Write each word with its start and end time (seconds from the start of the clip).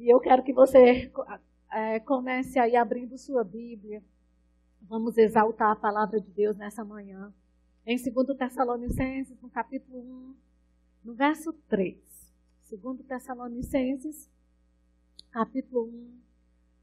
E 0.00 0.08
eu 0.08 0.18
quero 0.18 0.42
que 0.42 0.50
você 0.50 1.12
é, 1.70 2.00
comece 2.00 2.58
aí 2.58 2.74
abrindo 2.74 3.18
sua 3.18 3.44
Bíblia. 3.44 4.02
Vamos 4.80 5.18
exaltar 5.18 5.72
a 5.72 5.76
palavra 5.76 6.18
de 6.18 6.30
Deus 6.30 6.56
nessa 6.56 6.82
manhã. 6.82 7.30
Em 7.84 7.98
2 7.98 8.34
Tessalonicenses, 8.34 9.38
no 9.42 9.50
capítulo 9.50 10.00
1, 10.00 10.34
no 11.04 11.12
verso 11.12 11.52
3. 11.68 11.98
2 12.70 13.02
Tessalonicenses, 13.06 14.30
capítulo 15.30 15.84
1, 15.84 16.18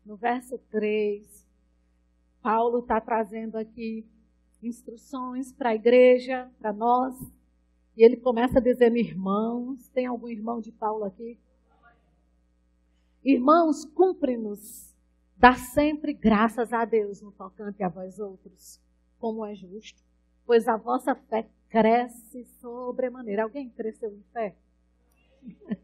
no 0.05 0.15
verso 0.15 0.59
3. 0.69 1.43
Paulo 2.39 2.81
está 2.81 3.01
trazendo 3.01 3.57
aqui 3.57 4.05
instruções 4.61 5.51
para 5.51 5.69
a 5.69 5.75
igreja, 5.75 6.51
para 6.59 6.71
nós. 6.71 7.19
E 7.95 8.03
ele 8.03 8.17
começa 8.17 8.61
dizendo 8.61 8.95
irmãos. 8.95 9.87
Tem 9.87 10.05
algum 10.05 10.29
irmão 10.29 10.61
de 10.61 10.71
Paulo 10.71 11.03
aqui? 11.03 11.39
Irmãos, 13.29 13.83
cumpre-nos 13.83 14.95
dar 15.35 15.57
sempre 15.57 16.13
graças 16.13 16.71
a 16.71 16.85
Deus 16.85 17.21
no 17.21 17.29
tocante 17.29 17.83
a 17.83 17.89
vós 17.89 18.19
outros, 18.19 18.79
como 19.19 19.45
é 19.45 19.53
justo, 19.53 20.01
pois 20.45 20.65
a 20.65 20.77
vossa 20.77 21.13
fé 21.13 21.45
cresce 21.67 22.45
sobremaneira. 22.61 23.43
Alguém 23.43 23.69
cresceu 23.69 24.13
em 24.13 24.23
fé? 24.31 24.55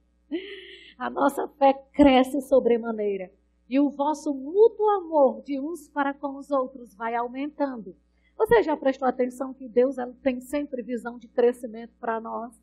a 0.97 1.09
nossa 1.09 1.45
fé 1.49 1.73
cresce 1.91 2.39
sobremaneira. 2.39 3.29
E 3.67 3.77
o 3.77 3.89
vosso 3.89 4.33
mútuo 4.33 4.89
amor 4.91 5.41
de 5.41 5.59
uns 5.59 5.89
para 5.89 6.13
com 6.13 6.37
os 6.37 6.49
outros 6.49 6.95
vai 6.95 7.13
aumentando. 7.13 7.93
Você 8.37 8.63
já 8.63 8.77
prestou 8.77 9.05
atenção 9.05 9.53
que 9.53 9.67
Deus 9.67 9.97
tem 10.21 10.39
sempre 10.39 10.81
visão 10.81 11.19
de 11.19 11.27
crescimento 11.27 11.91
para 11.99 12.21
nós? 12.21 12.57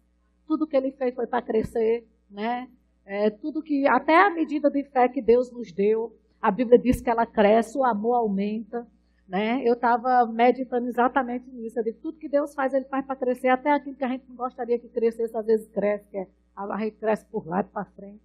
Tudo 0.46 0.66
que 0.66 0.74
Ele 0.74 0.90
fez 0.90 1.14
foi 1.14 1.26
para 1.26 1.42
crescer, 1.42 2.08
né? 2.30 2.70
É, 3.04 3.30
tudo 3.30 3.62
que, 3.62 3.86
até 3.88 4.26
a 4.26 4.30
medida 4.30 4.70
de 4.70 4.84
fé 4.84 5.08
que 5.08 5.20
Deus 5.20 5.50
nos 5.50 5.72
deu, 5.72 6.16
a 6.40 6.50
Bíblia 6.50 6.78
diz 6.78 7.00
que 7.00 7.10
ela 7.10 7.26
cresce, 7.26 7.76
o 7.76 7.84
amor 7.84 8.14
aumenta. 8.14 8.86
Né? 9.28 9.62
Eu 9.64 9.74
estava 9.74 10.26
meditando 10.26 10.88
exatamente 10.88 11.48
nisso. 11.50 11.78
Eu 11.78 11.84
digo, 11.84 11.98
tudo 12.02 12.18
que 12.18 12.28
Deus 12.28 12.52
faz, 12.52 12.74
Ele 12.74 12.84
faz 12.86 13.06
para 13.06 13.14
crescer, 13.14 13.48
até 13.48 13.70
aquilo 13.70 13.96
que 13.96 14.04
a 14.04 14.08
gente 14.08 14.24
não 14.28 14.34
gostaria 14.34 14.78
que 14.78 14.88
crescesse, 14.88 15.36
às 15.36 15.46
vezes 15.46 15.68
cresce, 15.68 16.04
que 16.10 16.18
é, 16.18 16.26
a 16.56 16.78
gente 16.78 16.96
cresce 16.96 17.24
por 17.26 17.46
lá 17.46 17.60
e 17.60 17.64
para 17.64 17.84
frente. 17.84 18.20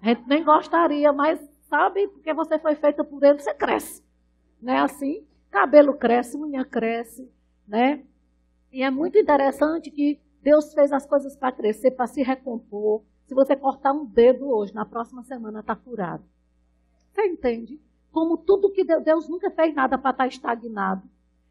A 0.00 0.08
gente 0.08 0.26
nem 0.26 0.42
gostaria, 0.42 1.12
mas 1.12 1.38
sabe, 1.68 2.08
porque 2.08 2.32
você 2.32 2.58
foi 2.58 2.74
feita 2.74 3.04
por 3.04 3.22
Ele, 3.22 3.38
você 3.38 3.52
cresce. 3.52 4.02
Não 4.60 4.72
é 4.72 4.78
assim? 4.78 5.26
Cabelo 5.50 5.94
cresce, 5.94 6.36
unha 6.36 6.64
cresce, 6.64 7.30
né? 7.66 8.02
E 8.72 8.82
é 8.82 8.90
muito 8.90 9.18
interessante 9.18 9.90
que 9.90 10.20
Deus 10.42 10.72
fez 10.72 10.92
as 10.92 11.06
coisas 11.06 11.36
para 11.36 11.52
crescer, 11.52 11.90
para 11.90 12.06
se 12.06 12.22
recompor. 12.22 13.02
Se 13.26 13.34
você 13.34 13.56
cortar 13.56 13.92
um 13.92 14.04
dedo 14.04 14.48
hoje, 14.48 14.72
na 14.72 14.84
próxima 14.84 15.22
semana 15.24 15.60
está 15.60 15.74
curado. 15.74 16.24
Você 17.12 17.26
entende? 17.26 17.80
Como 18.12 18.36
tudo 18.36 18.70
que 18.70 18.84
Deus, 18.84 19.02
Deus 19.02 19.28
nunca 19.28 19.50
fez 19.50 19.74
nada 19.74 19.98
para 19.98 20.12
estar 20.12 20.24
tá 20.24 20.28
estagnado. 20.28 21.02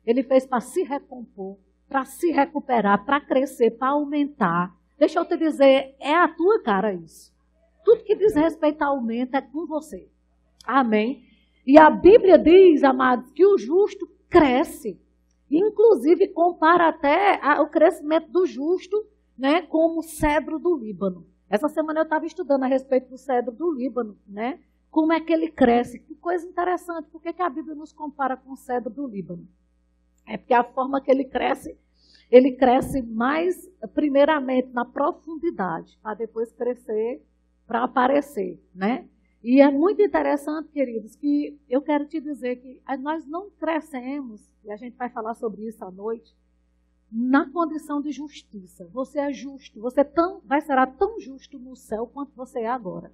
Ele 0.06 0.24
fez 0.24 0.46
para 0.46 0.62
se 0.62 0.84
recompor, 0.84 1.58
para 1.90 2.06
se 2.06 2.32
recuperar, 2.32 3.04
para 3.06 3.20
crescer, 3.20 3.72
para 3.72 3.90
aumentar. 3.90 4.74
Deixa 4.98 5.20
eu 5.20 5.26
te 5.26 5.36
dizer, 5.36 5.96
é 6.00 6.14
a 6.14 6.28
tua 6.28 6.62
cara 6.62 6.94
isso. 6.94 7.34
Tudo 7.84 8.04
que 8.04 8.16
diz 8.16 8.34
respeito 8.34 8.82
a 8.82 8.88
aumento 8.88 9.36
é 9.36 9.42
com 9.42 9.66
você. 9.66 10.10
Amém? 10.66 11.24
E 11.68 11.78
a 11.78 11.90
Bíblia 11.90 12.38
diz, 12.38 12.84
amados, 12.84 13.30
que 13.32 13.46
o 13.46 13.58
justo 13.58 14.08
cresce. 14.30 15.00
Inclusive, 15.52 16.30
compara 16.30 16.88
até 16.88 17.40
o 17.60 17.68
crescimento 17.68 18.32
do 18.32 18.46
justo 18.46 19.06
né, 19.38 19.62
como 19.64 20.00
o 20.00 20.04
cedro 20.04 20.58
do 20.58 20.76
Líbano. 20.78 21.26
Essa 21.50 21.70
semana 21.70 22.00
eu 22.00 22.04
estava 22.04 22.26
estudando 22.26 22.64
a 22.64 22.68
respeito 22.68 23.10
do 23.10 23.18
cedro 23.18 23.52
do 23.52 23.72
Líbano, 23.72 24.18
né? 24.28 24.60
Como 24.90 25.14
é 25.14 25.20
que 25.20 25.32
ele 25.32 25.50
cresce. 25.50 26.00
Que 26.00 26.16
coisa 26.16 26.48
interessante. 26.48 27.10
Por 27.10 27.22
que, 27.22 27.34
que 27.34 27.42
a 27.42 27.50
Bíblia 27.50 27.76
nos 27.76 27.92
compara 27.92 28.36
com 28.36 28.54
o 28.54 28.58
cedro 28.58 28.90
do 28.90 29.08
Líbano? 29.08 29.48
É 30.28 30.38
porque 30.38 30.54
a 30.54 30.64
forma 30.64 31.02
que 31.02 31.12
ele 31.12 31.26
cresce, 31.26 31.78
ele 32.32 32.54
cresce 32.54 33.02
mais, 33.02 33.70
primeiramente, 33.94 34.70
na 34.70 34.84
profundidade, 34.84 36.00
para 36.02 36.16
depois 36.16 36.52
crescer, 36.52 37.24
para 37.68 37.84
aparecer, 37.84 38.60
né? 38.74 39.08
E 39.44 39.62
é 39.62 39.70
muito 39.70 40.02
interessante, 40.02 40.70
queridos, 40.70 41.16
que 41.16 41.60
eu 41.70 41.80
quero 41.82 42.08
te 42.08 42.20
dizer 42.20 42.56
que 42.56 42.82
nós 43.00 43.28
não 43.28 43.52
crescemos, 43.52 44.42
e 44.64 44.72
a 44.72 44.76
gente 44.76 44.96
vai 44.96 45.10
falar 45.10 45.36
sobre 45.36 45.68
isso 45.68 45.86
à 45.86 45.92
noite, 45.92 46.36
na 47.18 47.50
condição 47.50 48.02
de 48.02 48.12
justiça. 48.12 48.86
Você 48.92 49.20
é 49.20 49.32
justo, 49.32 49.80
você 49.80 50.04
tão, 50.04 50.42
vai 50.44 50.60
ser 50.60 50.76
tão 50.98 51.18
justo 51.18 51.58
no 51.58 51.74
céu 51.74 52.06
quanto 52.06 52.36
você 52.36 52.60
é 52.60 52.68
agora. 52.68 53.10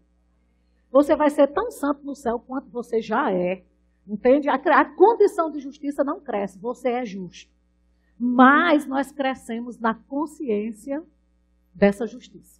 Você 0.91 1.15
vai 1.15 1.29
ser 1.29 1.45
tão 1.45 1.69
santo 1.69 2.03
no 2.03 2.15
céu 2.15 2.39
quanto 2.39 2.67
você 2.71 2.99
já 2.99 3.31
é. 3.31 3.63
Entende? 4.07 4.49
A, 4.49 4.55
a 4.55 4.85
condição 4.85 5.51
de 5.51 5.59
justiça 5.59 6.03
não 6.03 6.19
cresce, 6.19 6.57
você 6.57 6.89
é 6.89 7.05
justo. 7.05 7.51
Mas 8.17 8.87
nós 8.87 9.11
crescemos 9.11 9.77
na 9.77 9.93
consciência 9.93 11.03
dessa 11.71 12.07
justiça. 12.07 12.59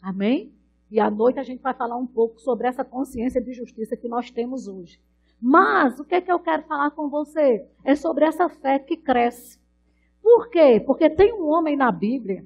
Amém? 0.00 0.50
E 0.90 0.98
à 0.98 1.10
noite 1.10 1.38
a 1.38 1.42
gente 1.42 1.60
vai 1.60 1.74
falar 1.74 1.98
um 1.98 2.06
pouco 2.06 2.40
sobre 2.40 2.66
essa 2.66 2.82
consciência 2.82 3.42
de 3.42 3.52
justiça 3.52 3.94
que 3.94 4.08
nós 4.08 4.30
temos 4.30 4.66
hoje. 4.66 4.98
Mas 5.38 6.00
o 6.00 6.04
que, 6.04 6.14
é 6.14 6.20
que 6.22 6.32
eu 6.32 6.40
quero 6.40 6.62
falar 6.62 6.92
com 6.92 7.10
você? 7.10 7.68
É 7.84 7.94
sobre 7.94 8.24
essa 8.24 8.48
fé 8.48 8.78
que 8.78 8.96
cresce. 8.96 9.58
Por 10.22 10.50
quê? 10.50 10.80
Porque 10.84 11.08
tem 11.08 11.32
um 11.32 11.46
homem 11.48 11.76
na 11.76 11.90
Bíblia 11.90 12.44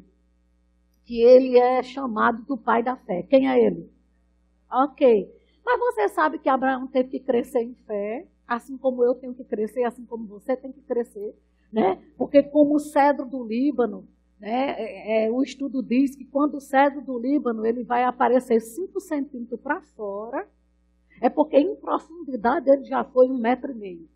que 1.04 1.20
ele 1.20 1.58
é 1.58 1.82
chamado 1.82 2.42
do 2.44 2.56
pai 2.56 2.82
da 2.82 2.96
fé. 2.96 3.22
Quem 3.22 3.48
é 3.48 3.64
ele? 3.64 3.90
Ok. 4.70 5.30
Mas 5.64 5.78
você 5.78 6.08
sabe 6.08 6.38
que 6.38 6.48
Abraão 6.48 6.86
teve 6.86 7.10
que 7.10 7.20
crescer 7.20 7.62
em 7.62 7.74
fé, 7.86 8.26
assim 8.46 8.76
como 8.76 9.04
eu 9.04 9.14
tenho 9.14 9.34
que 9.34 9.44
crescer, 9.44 9.84
assim 9.84 10.04
como 10.04 10.26
você 10.26 10.56
tem 10.56 10.72
que 10.72 10.80
crescer, 10.82 11.34
né? 11.72 12.02
Porque 12.16 12.42
como 12.42 12.74
o 12.74 12.80
cedro 12.80 13.26
do 13.26 13.44
Líbano, 13.44 14.06
né? 14.42 14.74
É, 14.76 15.26
é, 15.26 15.30
o 15.30 15.40
estudo 15.42 15.82
diz 15.82 16.16
que 16.16 16.24
quando 16.24 16.56
o 16.56 16.60
cedro 16.60 17.00
do 17.00 17.16
Líbano 17.16 17.64
ele 17.64 17.84
vai 17.84 18.02
aparecer 18.02 18.60
5 18.60 18.98
centímetros 19.00 19.60
para 19.60 19.80
fora, 19.80 20.48
é 21.20 21.28
porque 21.28 21.56
em 21.56 21.76
profundidade 21.76 22.68
ele 22.68 22.84
já 22.84 23.04
foi 23.04 23.28
um 23.28 23.38
metro 23.38 23.70
e 23.70 23.74
meio. 23.74 24.08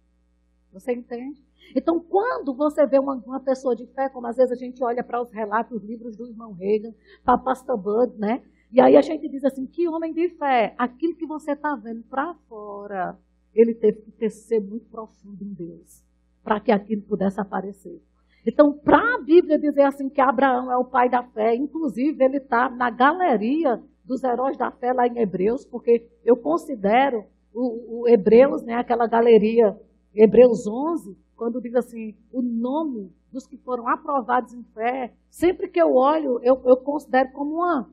Você 0.73 0.93
entende? 0.93 1.46
Então, 1.75 2.01
quando 2.01 2.55
você 2.55 2.87
vê 2.87 2.99
uma, 2.99 3.15
uma 3.15 3.41
pessoa 3.41 3.75
de 3.75 3.87
fé, 3.87 4.09
como 4.09 4.27
às 4.27 4.37
vezes 4.37 4.53
a 4.53 4.57
gente 4.57 4.83
olha 4.85 5.03
para 5.03 5.21
os 5.21 5.31
relatos, 5.31 5.77
os 5.77 5.85
livros 5.85 6.17
do 6.17 6.27
irmão 6.27 6.53
Reagan, 6.53 6.93
para 7.25 7.39
Pastor 7.39 7.77
Bud, 7.77 8.19
né? 8.19 8.43
E 8.73 8.81
aí 8.81 8.97
a 8.97 9.01
gente 9.01 9.29
diz 9.29 9.45
assim, 9.45 9.67
que 9.67 9.89
homem 9.89 10.13
de 10.13 10.29
fé, 10.31 10.75
aquilo 10.77 11.17
que 11.17 11.27
você 11.27 11.53
está 11.53 11.75
vendo 11.77 12.03
para 12.05 12.35
fora, 12.49 13.17
ele 13.55 13.75
teve 13.75 14.03
que 14.03 14.11
ter, 14.13 14.31
ser 14.31 14.61
muito 14.61 14.87
profundo 14.87 15.43
em 15.43 15.53
Deus, 15.53 16.05
para 16.43 16.61
que 16.61 16.73
aquilo 16.73 17.03
pudesse 17.03 17.41
aparecer. 17.41 18.03
Então, 18.47 18.73
para 18.73 19.17
a 19.17 19.23
Bíblia 19.23 19.59
dizer 19.59 19.83
assim 19.83 20.09
que 20.09 20.21
Abraão 20.21 20.71
é 20.71 20.77
o 20.77 20.85
pai 20.85 21.09
da 21.09 21.23
fé, 21.23 21.55
inclusive 21.55 22.23
ele 22.25 22.37
está 22.37 22.69
na 22.69 22.91
galeria 22.91 23.83
dos 24.05 24.23
heróis 24.23 24.57
da 24.57 24.71
fé 24.71 24.93
lá 24.93 25.07
em 25.07 25.19
Hebreus, 25.19 25.65
porque 25.65 26.09
eu 26.25 26.37
considero 26.37 27.25
o, 27.53 28.03
o 28.03 28.09
Hebreus, 28.09 28.63
né, 28.63 28.75
aquela 28.75 29.07
galeria, 29.09 29.77
Hebreus 30.15 30.67
11, 30.67 31.17
quando 31.37 31.61
diz 31.61 31.75
assim, 31.75 32.17
o 32.33 32.41
nome 32.41 33.13
dos 33.31 33.47
que 33.47 33.57
foram 33.59 33.87
aprovados 33.87 34.55
em 34.55 34.63
fé, 34.75 35.13
sempre 35.31 35.69
que 35.69 35.81
eu 35.81 35.95
olho, 35.95 36.41
eu, 36.43 36.61
eu 36.65 36.77
considero 36.79 37.31
como 37.33 37.57
uma, 37.57 37.91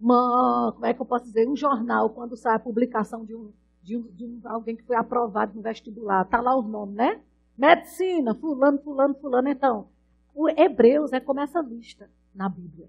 uma, 0.00 0.72
como 0.74 0.86
é 0.86 0.92
que 0.94 1.00
eu 1.00 1.06
posso 1.06 1.24
dizer, 1.24 1.48
um 1.48 1.56
jornal, 1.56 2.10
quando 2.10 2.36
sai 2.36 2.56
a 2.56 2.60
publicação 2.60 3.24
de 3.24 3.34
um, 3.34 3.50
de, 3.82 3.96
um, 3.96 4.02
de 4.02 4.24
um, 4.24 4.40
alguém 4.44 4.76
que 4.76 4.84
foi 4.84 4.96
aprovado 4.96 5.54
no 5.54 5.62
vestibular, 5.62 6.22
está 6.22 6.40
lá 6.40 6.54
o 6.54 6.62
nome, 6.62 6.94
né? 6.94 7.20
Medicina, 7.56 8.34
fulano, 8.34 8.78
fulano, 8.78 9.14
fulano. 9.14 9.48
Então, 9.48 9.88
o 10.34 10.48
Hebreus 10.48 11.12
é 11.12 11.18
como 11.18 11.40
essa 11.40 11.60
lista 11.60 12.08
na 12.34 12.48
Bíblia. 12.48 12.88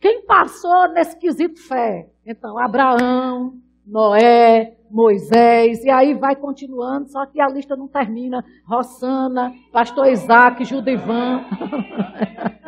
Quem 0.00 0.24
passou 0.24 0.88
nesse 0.88 1.16
quesito 1.16 1.60
fé? 1.60 2.10
Então, 2.24 2.58
Abraão, 2.58 3.60
Noé, 3.90 4.76
Moisés, 4.88 5.84
e 5.84 5.90
aí 5.90 6.14
vai 6.14 6.36
continuando, 6.36 7.08
só 7.08 7.26
que 7.26 7.40
a 7.40 7.48
lista 7.48 7.76
não 7.76 7.88
termina. 7.88 8.44
Rossana, 8.64 9.52
pastor 9.72 10.06
Isaac, 10.06 10.64
Judivan. 10.64 11.44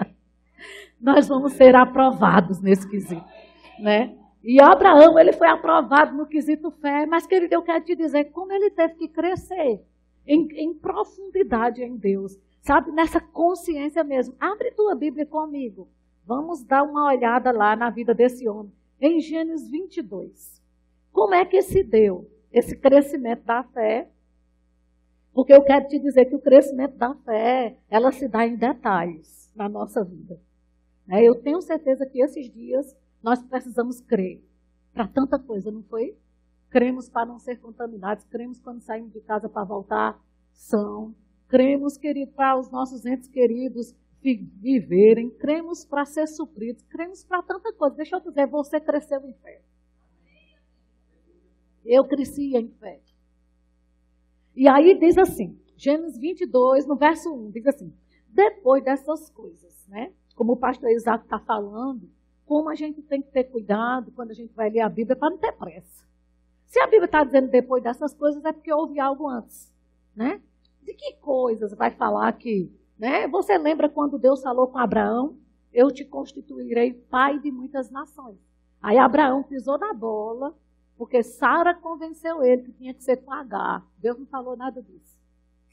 Nós 1.00 1.29
vamos 1.29 1.52
ser 1.52 1.76
aprovados 1.76 2.61
nesse 2.61 2.88
quesito, 2.88 3.25
né? 3.79 4.17
E 4.43 4.61
Abraão, 4.61 5.17
ele 5.17 5.32
foi 5.32 5.47
aprovado 5.47 6.17
no 6.17 6.26
quesito 6.26 6.73
fé, 6.73 7.06
mas 7.06 7.25
querido, 7.25 7.55
eu 7.55 7.62
quero 7.62 7.85
te 7.85 7.94
dizer 7.94 8.25
como 8.32 8.52
ele 8.52 8.70
teve 8.70 8.94
que 8.94 9.06
crescer 9.06 9.81
em, 10.26 10.49
em 10.56 10.75
profundidade 10.75 11.85
em 11.85 11.97
Deus, 11.97 12.37
sabe? 12.61 12.91
Nessa 12.91 13.20
consciência 13.20 14.02
mesmo. 14.02 14.35
Abre 14.41 14.73
tua 14.73 14.97
Bíblia 14.97 15.25
comigo. 15.25 15.88
Vamos 16.26 16.64
dar 16.64 16.82
uma 16.82 17.06
olhada 17.06 17.52
lá 17.52 17.76
na 17.76 17.91
vida 17.91 18.12
desse 18.12 18.49
homem. 18.49 18.73
Em 19.00 19.20
Gênesis 19.20 19.70
22. 19.70 20.62
Como 21.12 21.35
é 21.35 21.44
que 21.44 21.61
se 21.62 21.82
deu 21.85 22.31
esse 22.50 22.76
crescimento 22.76 23.44
da 23.44 23.62
fé? 23.62 24.11
Porque 25.32 25.53
eu 25.53 25.62
quero 25.62 25.87
te 25.88 25.99
dizer 25.99 26.26
que 26.26 26.35
o 26.35 26.41
crescimento 26.41 26.97
da 26.97 27.14
fé, 27.14 27.79
ela 27.88 28.11
se 28.12 28.29
dá 28.29 28.47
em 28.47 28.56
detalhes 28.56 29.50
na 29.55 29.69
nossa 29.69 30.05
vida. 30.05 30.41
É, 31.09 31.23
eu 31.23 31.35
tenho 31.35 31.61
certeza 31.61 32.06
que 32.06 32.20
esses 32.20 32.50
dias 32.50 32.97
nós 33.23 33.43
precisamos 33.43 34.00
crer. 34.00 34.43
para 34.93 35.09
tanta 35.09 35.38
coisa, 35.38 35.70
não 35.70 35.82
foi? 35.85 36.17
Cremos 36.69 37.09
para 37.09 37.26
não 37.26 37.38
ser 37.38 37.59
contaminados, 37.61 38.25
cremos 38.25 38.61
quando 38.61 38.81
saímos 38.81 39.12
de 39.12 39.20
casa 39.20 39.49
para 39.49 39.64
voltar 39.64 40.20
são, 40.53 41.14
cremos, 41.49 41.97
querido, 41.97 42.32
para 42.32 42.59
os 42.59 42.70
nossos 42.70 43.05
entes 43.06 43.29
queridos 43.29 43.94
viverem, 44.23 45.31
cremos 45.31 45.85
para 45.85 46.05
ser 46.05 46.29
supridos, 46.29 46.82
cremos 46.85 47.25
para 47.25 47.43
tanta 47.43 47.73
coisa. 47.73 47.97
Deixa 47.97 48.17
eu 48.17 48.20
dizer, 48.20 48.47
você 48.47 48.81
cresceu 48.81 49.20
em 49.26 49.32
fé. 49.35 49.61
Eu 51.84 52.05
cresci 52.05 52.56
em 52.56 52.69
fé. 52.69 53.00
E 54.55 54.69
aí 54.69 54.99
diz 54.99 55.17
assim, 55.17 55.58
Gênesis 55.76 56.19
22, 56.19 56.87
no 56.87 56.96
verso 56.96 57.32
1, 57.34 57.50
diz 57.50 57.67
assim: 57.67 57.93
depois 58.29 58.84
dessas 58.84 59.29
coisas, 59.31 59.87
né? 59.88 60.12
Como 60.34 60.52
o 60.52 60.56
pastor 60.56 60.90
Isaac 60.90 61.25
está 61.25 61.38
falando, 61.38 62.08
como 62.46 62.69
a 62.70 62.75
gente 62.75 63.02
tem 63.02 63.20
que 63.20 63.31
ter 63.31 63.44
cuidado 63.44 64.12
quando 64.12 64.31
a 64.31 64.34
gente 64.34 64.55
vai 64.55 64.70
ler 64.70 64.81
a 64.81 64.88
Bíblia 64.88 65.17
para 65.17 65.31
não 65.31 65.38
ter 65.38 65.52
pressa. 65.52 66.05
Se 66.67 66.81
a 66.81 66.87
Bíblia 66.87 67.05
está 67.05 67.23
dizendo 67.23 67.50
depois 67.50 67.82
dessas 67.82 68.14
coisas, 68.14 68.44
é 68.44 68.52
porque 68.52 68.73
houve 68.73 68.99
algo 68.99 69.28
antes, 69.28 69.70
né? 70.17 70.40
De 70.82 70.94
que 70.94 71.14
coisas 71.14 71.75
vai 71.75 71.90
falar 71.90 72.28
aqui? 72.28 72.73
Né? 72.99 73.26
Você 73.28 73.58
lembra 73.58 73.88
quando 73.88 74.19
Deus 74.19 74.43
falou 74.43 74.69
com 74.69 74.78
Abraão? 74.78 75.37
Eu 75.73 75.90
te 75.90 76.05
constituirei 76.05 76.93
pai 76.93 77.38
de 77.38 77.50
muitas 77.50 77.90
nações. 77.90 78.38
Aí 78.81 78.99
Abraão 78.99 79.43
pisou 79.43 79.78
na 79.78 79.93
bola, 79.93 80.55
porque 80.97 81.23
Sara 81.23 81.75
convenceu 81.75 82.43
ele 82.43 82.62
que 82.62 82.73
tinha 82.73 82.94
que 82.94 83.03
ser 83.03 83.17
com 83.19 83.33
H. 83.33 83.83
Deus 83.99 84.19
não 84.19 84.27
falou 84.27 84.56
nada 84.56 84.83
disso. 84.83 85.19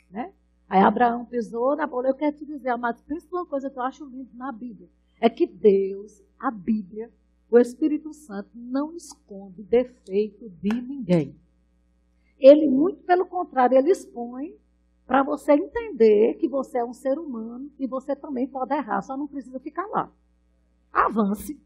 Né? 0.10 0.33
Aí 0.68 0.81
Abraão 0.81 1.25
pisou 1.25 1.75
na 1.75 1.86
bola. 1.86 2.07
Eu 2.07 2.16
quero 2.16 2.36
te 2.36 2.45
dizer, 2.45 2.69
amados, 2.69 3.01
pensa 3.01 3.27
uma 3.31 3.45
coisa 3.45 3.69
que 3.69 3.77
eu 3.77 3.83
acho 3.83 4.06
lindo 4.06 4.30
na 4.36 4.51
Bíblia. 4.51 4.89
É 5.19 5.30
que 5.30 5.45
Deus, 5.45 6.24
a 6.39 6.50
Bíblia, 6.50 7.12
o 7.50 7.57
Espírito 7.57 8.13
Santo, 8.13 8.50
não 8.54 8.95
esconde 8.95 9.63
defeito 9.63 10.50
de 10.50 10.81
ninguém. 10.81 11.36
Ele, 12.39 12.68
muito 12.69 13.04
pelo 13.04 13.25
contrário, 13.25 13.77
ele 13.77 13.92
expõe 13.92 14.56
para 15.06 15.24
você 15.24 15.54
entender 15.54 16.36
que 16.36 16.48
você 16.48 16.77
é 16.77 16.86
um 16.86 16.94
ser 16.94 17.18
humano 17.18 17.69
e 17.80 17.88
você 17.88 18.15
também 18.15 18.48
pode 18.48 18.74
errar, 18.74 19.01
só 19.01 19.18
não 19.18 19.27
precisa 19.27 19.60
ficar 19.60 19.88
lá. 19.88 20.12
Avance. 20.94 21.60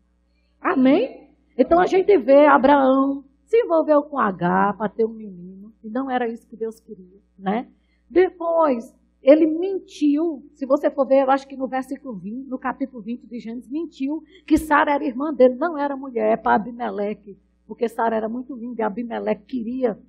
Amém? 0.62 1.30
Então 1.58 1.80
a 1.80 1.86
gente 1.86 2.18
vê 2.18 2.46
Abraão 2.48 3.24
se 3.54 3.58
envolveu 3.62 4.02
com 4.02 4.18
H 4.18 4.74
para 4.74 4.90
ter 4.90 5.06
um 5.06 5.14
menino, 5.14 5.72
e 5.84 5.88
não 5.88 6.10
era 6.10 6.28
isso 6.28 6.48
que 6.48 6.58
Deus 6.58 6.80
queria, 6.80 7.20
né? 7.38 7.70
Depois, 8.10 8.92
ele 9.22 9.46
mentiu, 9.46 10.44
se 10.56 10.66
você 10.66 10.90
for 10.90 11.06
ver, 11.06 11.22
eu 11.22 11.30
acho 11.30 11.48
que 11.48 11.56
no 11.56 11.68
versículo 11.68 12.16
20, 12.16 12.48
no 12.48 12.58
capítulo 12.58 13.04
20 13.04 13.28
de 13.28 13.38
Gênesis, 13.38 13.70
mentiu 13.70 14.24
que 14.48 14.58
Sara 14.58 14.96
era 14.96 15.06
irmã 15.06 15.32
dele, 15.32 15.54
não 15.54 15.78
era 15.78 15.96
mulher, 15.96 16.34
é 16.34 16.36
para 16.36 16.56
Abimeleque, 16.56 17.38
porque 17.68 17.88
Sara 17.88 18.16
era 18.16 18.28
muito 18.28 18.56
linda 18.56 18.82
e 18.82 18.84
Abimeleque 18.84 19.46
queria 19.46 20.00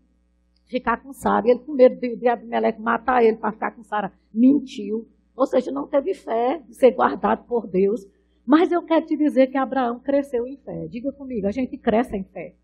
ficar 0.65 1.03
com 1.03 1.13
Sara. 1.13 1.47
E 1.47 1.51
ele, 1.51 1.61
com 1.61 1.75
medo 1.75 2.01
de, 2.01 2.17
de 2.17 2.27
Abimeleque 2.27 2.81
matar 2.81 3.23
ele 3.23 3.37
para 3.37 3.53
ficar 3.53 3.73
com 3.73 3.83
Sara, 3.83 4.11
mentiu. 4.33 5.07
Ou 5.37 5.45
seja, 5.45 5.71
não 5.71 5.87
teve 5.87 6.15
fé 6.15 6.63
de 6.67 6.75
ser 6.75 6.93
guardado 6.93 7.45
por 7.45 7.67
Deus. 7.67 8.07
Mas 8.47 8.73
eu 8.73 8.83
quero 8.83 9.05
te 9.05 9.19
dizer 9.19 9.49
que 9.49 9.59
Abraão 9.59 10.01
cresceu 10.01 10.47
em 10.47 10.57
fé. 10.57 10.87
Diga 10.89 11.13
comigo, 11.13 11.47
a 11.47 11.53
gente 11.53 11.77
cresce 11.77 12.17
em 12.17 12.25
fé. 12.25 12.55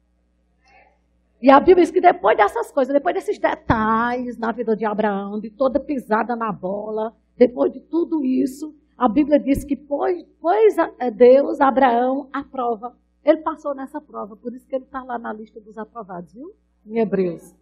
E 1.43 1.51
a 1.51 1.59
Bíblia 1.59 1.85
diz 1.85 1.91
que 1.91 2.01
depois 2.01 2.37
dessas 2.37 2.71
coisas, 2.71 2.93
depois 2.93 3.15
desses 3.15 3.39
detalhes 3.39 4.37
na 4.37 4.53
vida 4.53 4.77
de 4.77 4.85
Abraão, 4.85 5.41
de 5.41 5.51
toda 5.51 5.81
pisada 5.81 6.37
na 6.37 6.53
bola, 6.53 7.15
depois 7.37 7.73
de 7.73 7.81
tudo 7.81 8.23
isso, 8.25 8.75
a 8.97 9.09
Bíblia 9.09 9.39
diz 9.39 9.65
que 9.65 9.75
pois, 9.75 10.23
pois 10.39 10.77
é 10.99 11.11
Deus, 11.11 11.59
Abraão, 11.61 12.29
aprova. 12.31 12.95
Ele 13.25 13.39
passou 13.39 13.75
nessa 13.75 14.01
prova, 14.01 14.37
por 14.37 14.53
isso 14.55 14.67
que 14.67 14.75
ele 14.75 14.85
está 14.85 15.03
lá 15.03 15.19
na 15.19 15.33
lista 15.33 15.59
dos 15.61 15.79
aprovados, 15.79 16.35
viu? 16.35 16.53
Em 16.87 16.99
Hebreus. 16.99 17.55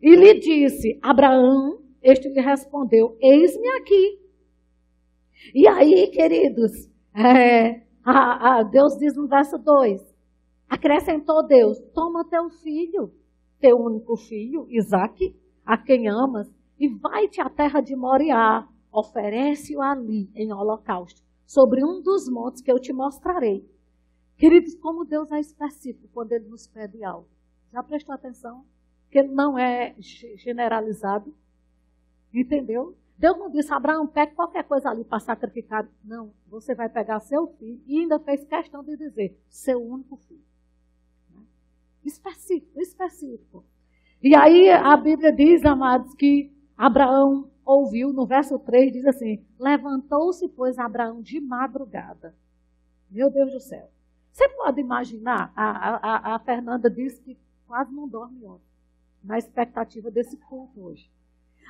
E 0.00 0.14
lhe 0.14 0.38
disse, 0.38 0.98
Abraão, 1.02 1.80
este 2.00 2.28
lhe 2.28 2.40
respondeu, 2.40 3.16
eis-me 3.20 3.68
aqui. 3.80 4.20
E 5.54 5.66
aí, 5.66 6.06
queridos, 6.08 6.88
é, 7.14 7.82
a, 8.04 8.58
a 8.58 8.62
Deus 8.62 8.96
diz 8.96 9.16
no 9.16 9.26
verso 9.26 9.58
2, 9.58 10.09
acrescentou 10.70 11.46
Deus, 11.46 11.78
toma 11.92 12.24
teu 12.24 12.48
filho, 12.48 13.12
teu 13.60 13.76
único 13.76 14.16
filho, 14.16 14.66
Isaque, 14.70 15.36
a 15.66 15.76
quem 15.76 16.08
amas, 16.08 16.50
e 16.78 16.88
vai-te 16.88 17.42
à 17.42 17.50
terra 17.50 17.82
de 17.82 17.94
Moriá, 17.94 18.66
oferece-o 18.90 19.82
ali 19.82 20.30
em 20.34 20.52
holocausto, 20.52 21.22
sobre 21.44 21.84
um 21.84 22.00
dos 22.00 22.30
montes 22.30 22.62
que 22.62 22.72
eu 22.72 22.78
te 22.78 22.92
mostrarei. 22.92 23.68
Queridos, 24.38 24.74
como 24.76 25.04
Deus 25.04 25.30
é 25.30 25.40
específico 25.40 26.08
quando 26.14 26.32
Ele 26.32 26.48
nos 26.48 26.66
pede 26.66 27.04
algo. 27.04 27.28
Já 27.70 27.82
prestou 27.82 28.14
atenção? 28.14 28.64
que 29.10 29.22
não 29.22 29.58
é 29.58 29.94
generalizado. 30.36 31.34
Entendeu? 32.32 32.96
Deus 33.18 33.36
não 33.36 33.50
disse, 33.50 33.72
Abraão, 33.74 34.06
pegue 34.06 34.34
qualquer 34.34 34.64
coisa 34.64 34.88
ali 34.88 35.04
para 35.04 35.18
sacrificar. 35.18 35.86
Não, 36.02 36.32
você 36.46 36.74
vai 36.74 36.88
pegar 36.88 37.20
seu 37.20 37.48
filho 37.58 37.82
e 37.86 37.98
ainda 37.98 38.18
fez 38.20 38.44
questão 38.44 38.82
de 38.82 38.96
dizer, 38.96 39.38
seu 39.48 39.82
único 39.82 40.16
filho. 40.16 40.44
Específico, 42.04 42.80
específico. 42.80 43.64
E 44.22 44.34
aí 44.34 44.70
a 44.70 44.96
Bíblia 44.96 45.32
diz, 45.32 45.64
amados, 45.64 46.14
que 46.14 46.52
Abraão 46.76 47.50
ouviu, 47.64 48.12
no 48.12 48.26
verso 48.26 48.58
3 48.58 48.92
diz 48.92 49.06
assim: 49.06 49.44
Levantou-se, 49.58 50.48
pois, 50.48 50.78
Abraão 50.78 51.22
de 51.22 51.40
madrugada. 51.40 52.34
Meu 53.10 53.30
Deus 53.30 53.52
do 53.52 53.60
céu. 53.60 53.90
Você 54.30 54.48
pode 54.50 54.80
imaginar? 54.80 55.52
A, 55.54 56.32
a, 56.32 56.34
a 56.34 56.38
Fernanda 56.38 56.88
disse 56.90 57.20
que 57.20 57.38
quase 57.66 57.92
não 57.92 58.08
dorme 58.08 58.44
ontem 58.44 58.70
na 59.22 59.38
expectativa 59.38 60.10
desse 60.10 60.36
culto 60.36 60.82
hoje. 60.82 61.10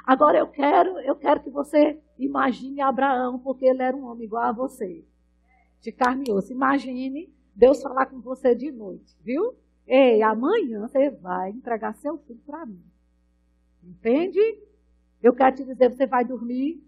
Agora 0.06 0.38
eu 0.38 0.46
quero, 0.46 0.98
eu 1.00 1.14
quero 1.16 1.40
que 1.40 1.50
você 1.50 2.00
imagine 2.18 2.80
Abraão, 2.80 3.38
porque 3.38 3.66
ele 3.66 3.82
era 3.82 3.96
um 3.96 4.06
homem 4.06 4.24
igual 4.24 4.44
a 4.44 4.52
você, 4.52 5.04
de 5.80 5.92
carne 5.92 6.24
e 6.28 6.32
osso. 6.32 6.52
Imagine 6.52 7.32
Deus 7.54 7.82
falar 7.82 8.06
com 8.06 8.20
você 8.20 8.54
de 8.54 8.70
noite, 8.70 9.16
viu? 9.22 9.54
Ei, 9.92 10.22
amanhã 10.22 10.86
você 10.86 11.10
vai 11.10 11.50
entregar 11.50 11.92
seu 11.94 12.16
filho 12.18 12.40
para 12.46 12.64
mim. 12.64 12.80
Entende? 13.82 14.38
Eu 15.20 15.34
quero 15.34 15.56
te 15.56 15.64
dizer, 15.64 15.92
você 15.92 16.06
vai 16.06 16.24
dormir. 16.24 16.80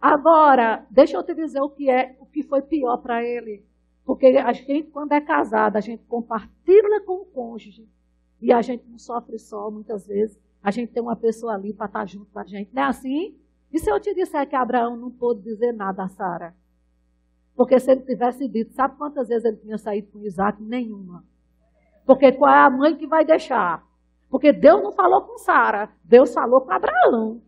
Agora, 0.00 0.86
deixa 0.90 1.18
eu 1.18 1.22
te 1.22 1.34
dizer 1.34 1.60
o 1.60 1.68
que 1.68 1.90
é, 1.90 2.16
o 2.20 2.24
que 2.24 2.42
foi 2.42 2.62
pior 2.62 2.96
para 2.96 3.22
ele. 3.22 3.62
Porque 4.02 4.28
a 4.28 4.50
gente, 4.54 4.84
quando 4.84 5.12
é 5.12 5.20
casada, 5.20 5.76
a 5.76 5.82
gente 5.82 6.02
compartilha 6.04 7.02
com 7.02 7.20
o 7.20 7.26
cônjuge. 7.26 7.86
E 8.40 8.50
a 8.50 8.62
gente 8.62 8.88
não 8.88 8.98
sofre 8.98 9.38
só, 9.38 9.70
muitas 9.70 10.06
vezes. 10.06 10.40
A 10.62 10.70
gente 10.70 10.90
tem 10.90 11.02
uma 11.02 11.16
pessoa 11.16 11.52
ali 11.52 11.74
para 11.74 11.84
estar 11.84 12.06
junto 12.06 12.32
com 12.32 12.38
a 12.38 12.44
gente. 12.44 12.74
Não 12.74 12.82
é 12.82 12.86
assim? 12.86 13.38
E 13.70 13.78
se 13.78 13.90
eu 13.90 14.00
te 14.00 14.14
disser 14.14 14.48
que 14.48 14.56
Abraão 14.56 14.96
não 14.96 15.10
pôde 15.10 15.42
dizer 15.42 15.72
nada 15.72 16.04
a 16.04 16.08
Sara? 16.08 16.56
Porque 17.56 17.78
se 17.78 17.90
ele 17.90 18.02
tivesse 18.02 18.48
dito, 18.48 18.72
sabe 18.72 18.96
quantas 18.96 19.28
vezes 19.28 19.44
ele 19.44 19.56
tinha 19.58 19.78
saído 19.78 20.10
com 20.10 20.20
Isaac? 20.20 20.60
Nenhuma. 20.62 21.24
Porque 22.04 22.32
qual 22.32 22.52
é 22.52 22.58
a 22.58 22.70
mãe 22.70 22.96
que 22.96 23.06
vai 23.06 23.24
deixar? 23.24 23.84
Porque 24.28 24.52
Deus 24.52 24.82
não 24.82 24.92
falou 24.92 25.22
com 25.22 25.38
Sara, 25.38 25.90
Deus 26.02 26.34
falou 26.34 26.60
com 26.60 26.72
Abraão. 26.72 27.40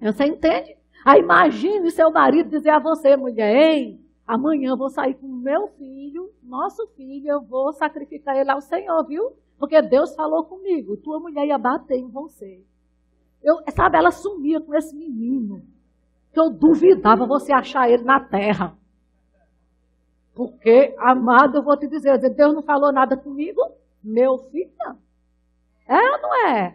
Você 0.00 0.24
entende? 0.24 0.76
Aí 1.04 1.20
imagine 1.20 1.90
seu 1.90 2.10
marido 2.10 2.50
dizer 2.50 2.70
a 2.70 2.78
você, 2.78 3.16
mulher, 3.16 3.54
ei, 3.54 4.00
Amanhã 4.30 4.70
eu 4.70 4.76
vou 4.76 4.88
sair 4.88 5.14
com 5.14 5.26
meu 5.26 5.66
filho, 5.76 6.30
nosso 6.40 6.86
filho, 6.94 7.28
eu 7.28 7.42
vou 7.42 7.72
sacrificar 7.72 8.36
ele 8.36 8.48
ao 8.48 8.60
Senhor, 8.60 9.04
viu? 9.04 9.32
Porque 9.58 9.82
Deus 9.82 10.14
falou 10.14 10.44
comigo, 10.44 10.96
tua 10.96 11.18
mulher 11.18 11.48
ia 11.48 11.58
bater 11.58 11.96
em 11.96 12.08
você. 12.08 12.64
Eu, 13.42 13.56
sabe, 13.74 13.98
ela 13.98 14.12
sumia 14.12 14.60
com 14.60 14.72
esse 14.72 14.94
menino, 14.94 15.64
que 16.32 16.38
eu 16.38 16.48
duvidava 16.48 17.26
você 17.26 17.52
achar 17.52 17.90
ele 17.90 18.04
na 18.04 18.20
terra. 18.20 18.78
Porque, 20.34 20.94
amado, 20.98 21.58
eu 21.58 21.62
vou 21.62 21.76
te 21.76 21.88
dizer, 21.88 22.18
Deus 22.18 22.54
não 22.54 22.62
falou 22.62 22.92
nada 22.92 23.16
comigo? 23.16 23.60
Meu 24.02 24.38
filho, 24.50 24.70
É 25.86 26.10
ou 26.12 26.22
não 26.22 26.48
é? 26.48 26.74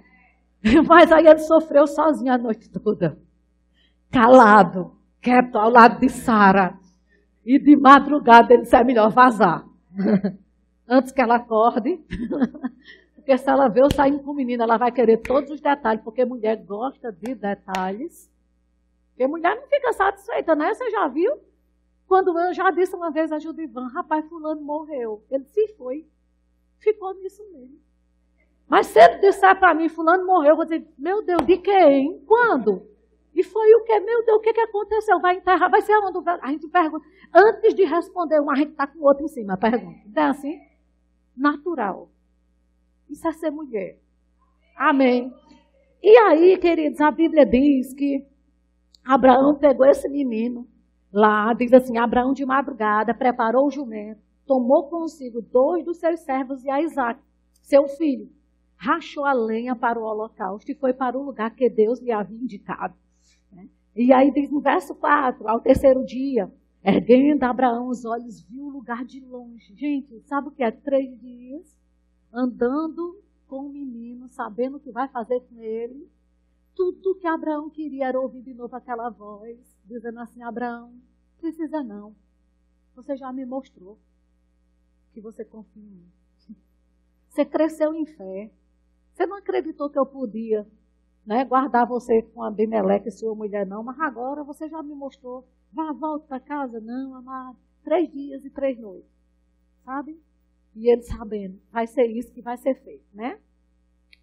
Mas 0.88 1.12
aí 1.12 1.27
ele 1.27 1.39
sofreu 1.39 1.88
sozinho 1.88 2.33
a 2.33 2.38
noite 2.38 2.69
toda. 2.69 3.17
Calado, 4.12 4.95
quieto, 5.21 5.57
ao 5.57 5.69
lado 5.69 6.00
de 6.00 6.09
Sara. 6.09 6.77
E 7.45 7.59
de 7.59 7.75
madrugada 7.75 8.53
ele 8.53 8.63
disse, 8.63 8.75
é 8.75 8.83
melhor 8.83 9.12
vazar. 9.12 9.65
Antes 10.88 11.12
que 11.12 11.21
ela 11.21 11.35
acorde. 11.35 12.00
porque 13.15 13.38
se 13.38 13.50
ela 13.50 13.67
vê 13.67 13.81
eu 13.81 13.91
saindo 13.91 14.19
com 14.24 14.31
o 14.31 14.35
menino, 14.35 14.63
ela 14.63 14.77
vai 14.77 14.91
querer 14.91 15.17
todos 15.17 15.50
os 15.50 15.62
detalhes, 15.62 16.03
porque 16.03 16.25
mulher 16.25 16.57
gosta 16.57 17.12
de 17.12 17.33
detalhes. 17.35 18.31
Porque 19.09 19.27
mulher 19.27 19.55
não 19.55 19.67
fica 19.67 19.93
satisfeita, 19.93 20.55
né? 20.55 20.74
Você 20.74 20.89
já 20.91 21.07
viu? 21.07 21.31
Quando 22.07 22.38
eu 22.38 22.53
já 22.53 22.69
disse 22.71 22.95
uma 22.95 23.12
vez 23.12 23.31
a 23.31 23.39
Judivan, 23.39 23.88
rapaz, 23.88 24.27
fulano 24.27 24.62
morreu. 24.62 25.24
Ele 25.29 25.43
se 25.45 25.67
foi. 25.69 26.07
Ficou 26.79 27.13
nisso 27.15 27.43
mesmo. 27.51 27.79
Mas 28.67 28.88
se 28.88 29.00
ele 29.00 29.19
disser 29.19 29.57
para 29.59 29.74
mim, 29.74 29.89
fulano 29.89 30.25
morreu, 30.25 30.51
eu 30.51 30.55
vou 30.55 30.65
dizer, 30.65 30.88
meu 30.97 31.24
Deus, 31.24 31.45
de 31.45 31.57
quem? 31.57 32.19
Quando? 32.25 32.88
E 33.33 33.43
foi 33.43 33.74
o 33.75 33.83
que? 33.83 34.00
Meu 34.00 34.25
Deus, 34.25 34.38
o 34.38 34.41
que, 34.41 34.53
que 34.53 34.62
aconteceu? 34.62 35.19
Vai 35.19 35.38
enterrar? 35.38 35.69
Vai 35.69 35.81
ser 35.81 35.97
onde? 35.97 36.17
A 36.41 36.47
gente 36.51 36.67
pergunta. 36.67 37.05
Antes 37.33 37.74
de 37.74 37.83
responder 37.83 38.39
um, 38.39 38.50
a 38.50 38.55
gente 38.55 38.71
está 38.71 38.88
com 38.88 39.00
o 39.00 39.03
outro 39.03 39.25
em 39.25 39.27
cima. 39.27 39.57
Pergunta. 39.57 40.00
Não 40.05 40.24
é 40.24 40.25
assim? 40.27 40.59
Natural. 41.35 42.09
Isso 43.09 43.27
é 43.27 43.31
ser 43.33 43.51
mulher. 43.51 44.00
Amém. 44.75 45.33
E 46.01 46.17
aí, 46.17 46.57
queridos, 46.57 47.01
a 47.01 47.12
Bíblia 47.12 47.45
diz 47.45 47.93
que 47.93 48.25
Abraão 49.03 49.55
pegou 49.55 49.85
esse 49.85 50.07
menino 50.07 50.67
lá, 51.15 51.53
diz 51.53 51.72
assim: 51.72 51.98
Abraão 51.98 52.34
de 52.34 52.45
madrugada 52.45 53.13
preparou 53.13 53.67
o 53.67 53.72
jumento, 53.72 54.22
tomou 54.45 54.89
consigo 54.89 55.41
dois 55.41 55.86
dos 55.86 55.98
seus 55.98 56.19
servos 56.19 56.63
e 56.65 56.69
a 56.69 56.81
Isaac, 56.81 57.22
seu 57.62 57.88
filho, 57.88 58.29
rachou 58.75 59.24
a 59.24 59.31
lenha 59.31 59.75
para 59.75 59.98
o 59.98 60.03
holocausto 60.03 60.69
e 60.69 60.75
foi 60.75 60.93
para 60.93 61.17
o 61.17 61.24
lugar 61.24 61.55
que 61.55 61.69
Deus 61.69 62.01
lhe 62.01 62.12
havia 62.12 62.38
indicado. 62.38 62.93
Né? 63.51 63.69
E 63.95 64.12
aí 64.12 64.29
diz 64.31 64.51
no 64.51 64.60
verso 64.60 64.93
4, 64.93 65.48
ao 65.48 65.62
terceiro 65.62 66.05
dia, 66.05 66.53
erguendo 66.84 67.43
Abraão 67.43 67.88
os 67.88 68.03
olhos, 68.03 68.41
viu 68.41 68.65
o 68.65 68.69
lugar 68.69 69.05
de 69.05 69.22
longe. 69.22 69.74
Gente, 69.74 70.19
sabe 70.25 70.50
o 70.50 70.51
que 70.51 70.63
é? 70.63 70.69
Três 70.69 71.17
dias 71.17 71.75
andando 72.34 73.24
com 73.48 73.67
o 73.67 73.69
menino, 73.69 74.27
sabendo 74.27 74.75
o 74.75 74.79
que 74.79 74.91
vai 74.91 75.07
fazer 75.07 75.39
com 75.41 75.62
ele. 75.62 76.10
Tudo 76.75 77.15
que 77.15 77.25
Abraão 77.25 77.69
queria 77.69 78.07
era 78.07 78.19
ouvir 78.19 78.41
de 78.41 78.53
novo 78.53 78.75
aquela 78.75 79.10
voz, 79.10 79.75
dizendo 79.85 80.19
assim: 80.19 80.41
Abraão, 80.41 80.93
precisa 81.39 81.83
não. 81.83 82.15
Você 82.95 83.15
já 83.15 83.31
me 83.31 83.45
mostrou 83.45 83.99
que 85.13 85.21
você 85.21 85.43
confia 85.45 85.83
em 85.83 85.85
mim. 85.85 86.11
Você 87.29 87.45
cresceu 87.45 87.93
em 87.93 88.05
fé. 88.05 88.51
Você 89.13 89.25
não 89.25 89.37
acreditou 89.37 89.89
que 89.89 89.99
eu 89.99 90.05
podia 90.05 90.65
né, 91.25 91.43
guardar 91.43 91.87
você 91.87 92.21
com 92.21 92.43
Abimeleque, 92.43 93.09
sua 93.11 93.33
mulher, 93.33 93.65
não, 93.65 93.81
mas 93.83 93.99
agora 93.99 94.43
você 94.43 94.69
já 94.69 94.81
me 94.83 94.93
mostrou. 94.93 95.47
Vá, 95.71 95.91
volta 95.91 96.27
para 96.27 96.39
casa. 96.39 96.79
Não, 96.79 97.15
amado. 97.15 97.57
Três 97.83 98.11
dias 98.11 98.43
e 98.45 98.49
três 98.49 98.77
noites. 98.77 99.09
Sabe? 99.83 100.19
E 100.75 100.91
ele 100.91 101.03
sabendo, 101.03 101.59
vai 101.71 101.87
ser 101.87 102.05
isso 102.05 102.33
que 102.33 102.41
vai 102.41 102.57
ser 102.57 102.75
feito, 102.75 103.05
né? 103.13 103.39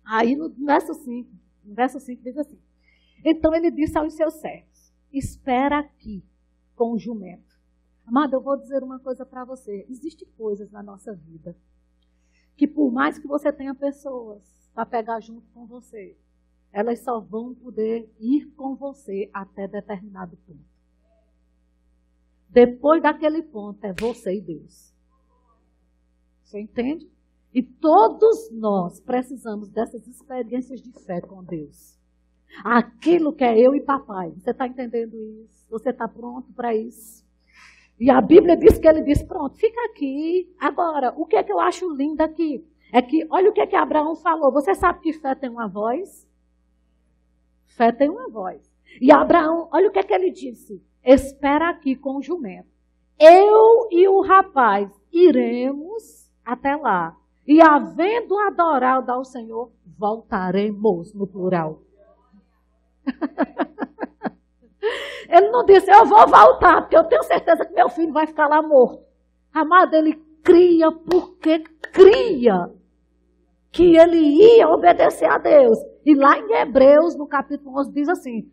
Aí 0.05 0.37
no 0.37 0.51
verso 0.51 0.93
5, 0.93 1.31
no 1.65 1.75
verso 1.75 1.99
5 1.99 2.23
diz 2.23 2.37
assim: 2.37 2.59
Então 3.25 3.55
ele 3.55 3.71
disse 3.71 3.97
aos 3.97 4.13
seus 4.15 4.35
servos: 4.35 4.72
Espera 5.13 5.81
aqui 5.81 6.25
com 6.75 6.93
o 6.93 6.99
jumento. 6.99 7.61
Amado, 8.07 8.35
eu 8.35 8.41
vou 8.41 8.57
dizer 8.57 8.83
uma 8.83 8.99
coisa 8.99 9.25
para 9.25 9.45
você: 9.45 9.87
existem 9.89 10.27
coisas 10.37 10.71
na 10.71 10.83
nossa 10.83 11.15
vida 11.15 11.57
que, 12.57 12.67
por 12.67 12.91
mais 12.91 13.19
que 13.19 13.27
você 13.27 13.53
tenha 13.53 13.75
pessoas 13.75 14.71
para 14.75 14.87
pegar 14.87 15.21
junto 15.21 15.47
com 15.53 15.67
você, 15.67 16.17
elas 16.73 17.01
só 17.01 17.21
vão 17.21 17.55
poder 17.55 18.11
ir 18.19 18.47
com 18.57 18.75
você 18.75 19.31
até 19.33 19.69
determinado 19.69 20.37
ponto. 20.39 20.73
Depois 22.49 23.03
daquele 23.03 23.43
ponto 23.43 23.85
é 23.85 23.93
você 23.93 24.37
e 24.37 24.41
Deus. 24.41 24.93
Você 26.43 26.61
entende? 26.61 27.11
E 27.53 27.63
todos 27.63 28.51
nós 28.51 29.01
precisamos 29.01 29.69
dessas 29.69 30.07
experiências 30.07 30.81
de 30.81 30.93
fé 30.93 31.21
com 31.21 31.45
Deus. 31.45 31.99
Aquilo 32.65 33.33
que 33.33 33.45
é 33.45 33.59
eu 33.59 33.75
e 33.75 33.81
papai. 33.81 34.33
Você 34.37 34.51
está 34.51 34.67
entendendo 34.67 35.17
isso? 35.17 35.67
Você 35.71 35.91
está 35.91 36.07
pronto 36.07 36.53
para 36.53 36.75
isso? 36.75 37.25
E 37.99 38.11
a 38.11 38.21
Bíblia 38.21 38.57
diz 38.57 38.79
que 38.79 38.87
ele 38.87 39.03
diz: 39.03 39.23
pronto, 39.23 39.57
fica 39.57 39.81
aqui. 39.87 40.53
Agora, 40.59 41.15
o 41.17 41.25
que 41.25 41.37
é 41.37 41.43
que 41.43 41.53
eu 41.53 41.61
acho 41.61 41.89
lindo 41.95 42.21
aqui? 42.21 42.65
É 42.93 43.01
que, 43.01 43.27
olha 43.31 43.49
o 43.49 43.53
que 43.53 43.61
é 43.61 43.67
que 43.67 43.77
Abraão 43.77 44.15
falou. 44.17 44.53
Você 44.53 44.75
sabe 44.75 45.01
que 45.01 45.13
fé 45.13 45.35
tem 45.35 45.49
uma 45.49 45.67
voz? 45.67 46.29
Fé 47.67 47.91
tem 47.91 48.11
uma 48.11 48.29
voz. 48.29 48.71
E 49.01 49.11
Abraão, 49.11 49.69
olha 49.73 49.89
o 49.89 49.93
que 49.93 49.99
é 49.99 50.03
que 50.03 50.13
ele 50.13 50.31
disse: 50.31 50.83
espera 51.03 51.71
aqui 51.71 51.97
com 51.97 52.17
o 52.17 52.23
jumento. 52.23 52.69
Eu 53.19 53.89
e 53.91 54.07
o 54.09 54.21
rapaz 54.21 54.91
iremos 55.13 56.31
até 56.45 56.77
lá. 56.77 57.17
E 57.47 57.61
havendo 57.61 58.39
adorado 58.39 59.11
ao 59.11 59.25
Senhor, 59.25 59.73
voltaremos 59.99 61.15
no 61.15 61.27
plural. 61.27 61.83
ele 65.29 65.51
não 65.51 65.65
disse, 65.65 65.91
eu 65.91 66.05
vou 66.05 66.27
voltar, 66.27 66.83
porque 66.83 66.97
eu 66.97 67.05
tenho 67.05 67.23
certeza 67.23 67.65
que 67.65 67.73
meu 67.73 67.89
filho 67.89 68.13
vai 68.13 68.27
ficar 68.27 68.49
lá 68.49 68.63
morto. 68.63 69.03
Amado, 69.53 69.95
ele 69.95 70.21
cria 70.43 70.91
porque 70.91 71.63
cria 71.93 72.69
que 73.71 73.97
ele 73.97 74.19
ia 74.19 74.69
obedecer 74.69 75.31
a 75.31 75.39
Deus. 75.39 75.79
E 76.05 76.15
lá 76.15 76.39
em 76.39 76.53
Hebreus, 76.53 77.17
no 77.17 77.27
capítulo 77.27 77.79
11, 77.79 77.93
diz 77.93 78.09
assim: 78.09 78.51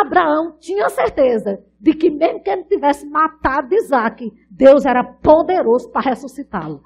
Abraão 0.00 0.56
tinha 0.58 0.88
certeza 0.88 1.58
de 1.80 1.92
que, 1.92 2.10
mesmo 2.10 2.42
que 2.42 2.50
ele 2.50 2.64
tivesse 2.64 3.08
matado 3.08 3.74
Isaac, 3.74 4.30
Deus 4.50 4.84
era 4.84 5.04
poderoso 5.04 5.90
para 5.90 6.10
ressuscitá-lo. 6.10 6.80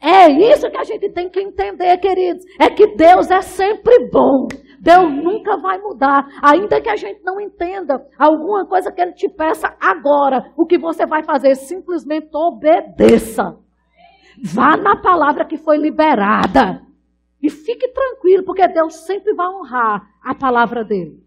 É 0.00 0.28
isso 0.28 0.70
que 0.70 0.76
a 0.76 0.84
gente 0.84 1.08
tem 1.10 1.30
que 1.30 1.40
entender, 1.40 1.96
queridos. 1.98 2.44
É 2.60 2.68
que 2.68 2.94
Deus 2.94 3.30
é 3.30 3.40
sempre 3.40 4.10
bom. 4.10 4.46
Deus 4.80 5.12
nunca 5.12 5.56
vai 5.56 5.78
mudar. 5.78 6.28
Ainda 6.42 6.80
que 6.80 6.88
a 6.88 6.96
gente 6.96 7.22
não 7.22 7.40
entenda 7.40 8.06
alguma 8.18 8.66
coisa 8.66 8.90
que 8.92 9.00
Ele 9.00 9.12
te 9.12 9.28
peça 9.28 9.74
agora, 9.80 10.52
o 10.56 10.66
que 10.66 10.78
você 10.78 11.06
vai 11.06 11.22
fazer? 11.22 11.54
Simplesmente 11.54 12.28
obedeça. 12.34 13.58
Vá 14.42 14.76
na 14.76 14.96
palavra 14.96 15.44
que 15.44 15.56
foi 15.56 15.76
liberada. 15.78 16.82
E 17.42 17.50
fique 17.50 17.88
tranquilo, 17.88 18.44
porque 18.44 18.66
Deus 18.68 18.94
sempre 18.94 19.34
vai 19.34 19.46
honrar 19.48 20.08
a 20.22 20.34
palavra 20.34 20.84
dele. 20.84 21.22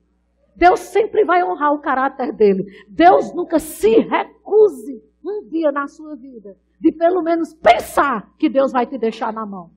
Deus 0.55 0.79
sempre 0.79 1.23
vai 1.23 1.43
honrar 1.43 1.73
o 1.73 1.79
caráter 1.79 2.33
dele. 2.33 2.65
Deus 2.87 3.33
nunca 3.33 3.59
se 3.59 3.99
recuse 3.99 5.01
um 5.23 5.47
dia 5.47 5.71
na 5.71 5.87
sua 5.87 6.15
vida 6.15 6.57
de 6.79 6.91
pelo 6.91 7.21
menos 7.21 7.53
pensar 7.53 8.33
que 8.37 8.49
Deus 8.49 8.71
vai 8.71 8.85
te 8.85 8.97
deixar 8.97 9.33
na 9.33 9.45
mão. 9.45 9.71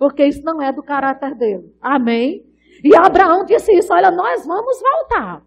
Porque 0.00 0.24
isso 0.24 0.42
não 0.42 0.62
é 0.62 0.72
do 0.72 0.82
caráter 0.82 1.34
dele. 1.34 1.76
Amém? 1.78 2.42
E 2.82 2.96
Abraão 2.96 3.44
disse 3.44 3.70
isso: 3.70 3.92
olha, 3.92 4.10
nós 4.10 4.46
vamos 4.46 4.80
voltar. 4.80 5.44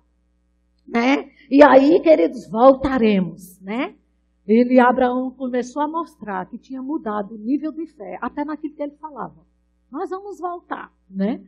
Né? 0.88 1.32
E 1.50 1.64
aí, 1.64 2.00
queridos, 2.00 2.48
voltaremos, 2.48 3.60
né? 3.60 3.96
Ele, 4.46 4.80
Abraão, 4.80 5.32
começou 5.32 5.82
a 5.82 5.88
mostrar 5.88 6.46
que 6.46 6.60
tinha 6.60 6.84
mudado 6.84 7.34
o 7.34 7.38
nível 7.38 7.72
de 7.72 7.88
fé, 7.88 8.20
até 8.22 8.46
naquilo 8.46 8.76
que 8.76 8.84
ele 8.84 8.96
falava. 8.98 9.44
Nós 9.92 10.12
vamos 10.12 10.40
voltar, 10.40 10.94
né? 11.10 11.44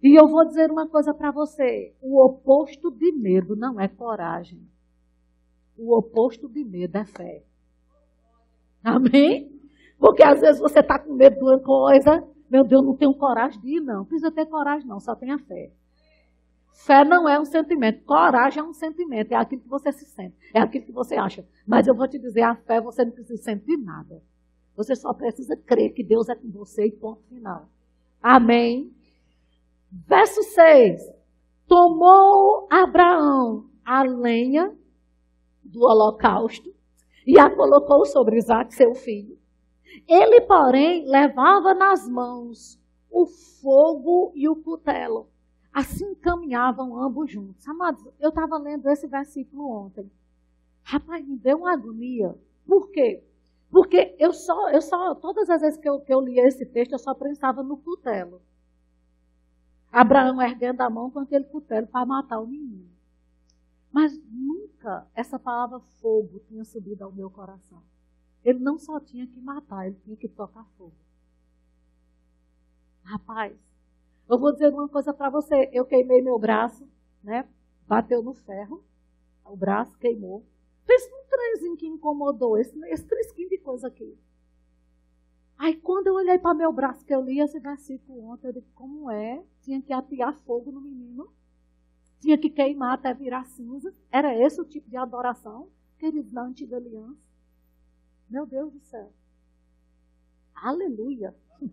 E 0.00 0.14
eu 0.16 0.28
vou 0.28 0.46
dizer 0.46 0.70
uma 0.70 0.86
coisa 0.86 1.12
para 1.12 1.32
você: 1.32 1.92
o 2.00 2.24
oposto 2.24 2.88
de 2.88 3.10
medo 3.10 3.56
não 3.56 3.80
é 3.80 3.88
coragem. 3.88 4.62
O 5.76 5.98
oposto 5.98 6.48
de 6.48 6.62
medo 6.62 6.96
é 6.98 7.04
fé. 7.04 7.42
Amém? 8.84 9.50
Porque 9.98 10.22
às 10.22 10.40
vezes 10.40 10.60
você 10.60 10.78
está 10.78 11.00
com 11.00 11.14
medo 11.14 11.36
de 11.36 11.42
uma 11.42 11.58
coisa, 11.58 12.22
meu 12.50 12.64
Deus, 12.64 12.84
não 12.84 12.96
tenho 12.96 13.14
coragem 13.14 13.60
de 13.60 13.76
ir, 13.76 13.80
não. 13.80 14.04
Precisa 14.04 14.30
ter 14.30 14.46
coragem, 14.46 14.86
não, 14.86 15.00
só 15.00 15.14
tenha 15.14 15.38
fé. 15.38 15.72
Fé 16.72 17.04
não 17.04 17.28
é 17.28 17.38
um 17.38 17.44
sentimento, 17.44 18.04
coragem 18.04 18.60
é 18.60 18.62
um 18.64 18.72
sentimento, 18.72 19.32
é 19.32 19.36
aquilo 19.36 19.62
que 19.62 19.68
você 19.68 19.92
se 19.92 20.04
sente, 20.06 20.36
é 20.52 20.60
aquilo 20.60 20.84
que 20.84 20.92
você 20.92 21.14
acha. 21.14 21.46
Mas 21.66 21.86
eu 21.86 21.94
vou 21.94 22.08
te 22.08 22.18
dizer, 22.18 22.42
a 22.42 22.56
fé 22.56 22.80
você 22.80 23.04
não 23.04 23.12
precisa 23.12 23.42
sentir 23.42 23.76
nada. 23.76 24.20
Você 24.76 24.96
só 24.96 25.14
precisa 25.14 25.56
crer 25.56 25.94
que 25.94 26.02
Deus 26.02 26.28
é 26.28 26.34
com 26.34 26.50
você 26.50 26.86
e 26.86 26.92
ponto 26.92 27.22
final. 27.28 27.68
Amém? 28.20 28.92
Verso 29.90 30.42
6. 30.42 31.00
Tomou 31.66 32.66
Abraão 32.70 33.70
a 33.84 34.02
lenha 34.02 34.76
do 35.62 35.82
holocausto 35.82 36.74
e 37.26 37.38
a 37.38 37.48
colocou 37.48 38.04
sobre 38.04 38.36
Isaac, 38.36 38.74
seu 38.74 38.94
filho. 38.94 39.38
Ele, 40.06 40.40
porém, 40.42 41.06
levava 41.06 41.74
nas 41.74 42.08
mãos 42.08 42.80
o 43.10 43.26
fogo 43.26 44.32
e 44.34 44.48
o 44.48 44.56
cutelo. 44.56 45.28
Assim 45.72 46.14
caminhavam 46.16 46.96
ambos 47.00 47.30
juntos. 47.30 47.66
Amados, 47.68 48.04
eu 48.20 48.28
estava 48.28 48.58
lendo 48.58 48.88
esse 48.88 49.06
versículo 49.06 49.68
ontem. 49.68 50.10
Rapaz, 50.82 51.26
me 51.26 51.36
deu 51.36 51.58
uma 51.58 51.72
agonia. 51.72 52.36
Por 52.66 52.90
quê? 52.90 53.24
Porque 53.70 54.14
eu 54.18 54.32
só, 54.32 54.70
eu 54.70 54.80
só, 54.80 55.14
todas 55.16 55.50
as 55.50 55.60
vezes 55.60 55.78
que 55.78 55.88
eu, 55.88 56.00
que 56.00 56.12
eu 56.12 56.20
lia 56.20 56.46
esse 56.46 56.64
texto, 56.64 56.92
eu 56.92 56.98
só 56.98 57.14
pensava 57.14 57.62
no 57.62 57.76
cutelo. 57.76 58.40
Abraão 59.90 60.40
erguendo 60.42 60.80
a 60.80 60.90
mão 60.90 61.10
com 61.10 61.20
aquele 61.20 61.44
cutelo 61.44 61.86
para 61.86 62.06
matar 62.06 62.40
o 62.40 62.46
menino. 62.46 62.88
Mas 63.90 64.16
nunca 64.28 65.06
essa 65.14 65.38
palavra 65.38 65.80
fogo 66.00 66.40
tinha 66.46 66.64
subido 66.64 67.04
ao 67.04 67.12
meu 67.12 67.30
coração. 67.30 67.82
Ele 68.44 68.58
não 68.58 68.78
só 68.78 69.00
tinha 69.00 69.26
que 69.26 69.40
matar, 69.40 69.86
ele 69.86 69.96
tinha 70.04 70.16
que 70.16 70.28
tocar 70.28 70.64
fogo. 70.76 70.94
Rapaz, 73.02 73.56
eu 74.28 74.38
vou 74.38 74.52
dizer 74.52 74.72
uma 74.72 74.88
coisa 74.88 75.12
para 75.12 75.30
você. 75.30 75.70
Eu 75.72 75.84
queimei 75.84 76.20
meu 76.20 76.38
braço, 76.38 76.86
né? 77.22 77.48
Bateu 77.86 78.22
no 78.22 78.34
ferro, 78.34 78.84
o 79.44 79.56
braço 79.56 79.96
queimou. 79.98 80.44
Fez 80.84 81.06
um 81.06 81.28
trenzinho 81.28 81.76
que 81.76 81.86
incomodou, 81.86 82.58
esse, 82.58 82.78
esse 82.88 83.04
trisquinho 83.04 83.48
de 83.48 83.58
coisa 83.58 83.88
aqui. 83.88 84.18
Aí 85.56 85.76
quando 85.76 86.08
eu 86.08 86.14
olhei 86.14 86.38
para 86.38 86.54
meu 86.54 86.72
braço, 86.72 87.04
que 87.04 87.14
eu 87.14 87.22
li 87.22 87.40
esse 87.40 87.58
versículo 87.58 88.24
ontem, 88.30 88.48
eu 88.48 88.52
disse, 88.52 88.70
como 88.74 89.10
é? 89.10 89.42
Tinha 89.62 89.80
que 89.80 89.92
atear 89.92 90.36
fogo 90.40 90.70
no 90.70 90.80
menino. 90.80 91.32
Tinha 92.20 92.36
que 92.36 92.50
queimar 92.50 92.94
até 92.94 93.12
virar 93.14 93.44
cinza. 93.44 93.94
Era 94.10 94.34
esse 94.34 94.60
o 94.60 94.64
tipo 94.64 94.90
de 94.90 94.96
adoração, 94.96 95.68
queridos, 95.98 96.32
na 96.32 96.42
antiga 96.42 96.76
aliança. 96.76 97.33
Meu 98.28 98.46
Deus 98.46 98.72
do 98.72 98.80
céu. 98.80 99.10
Aleluia. 100.54 101.34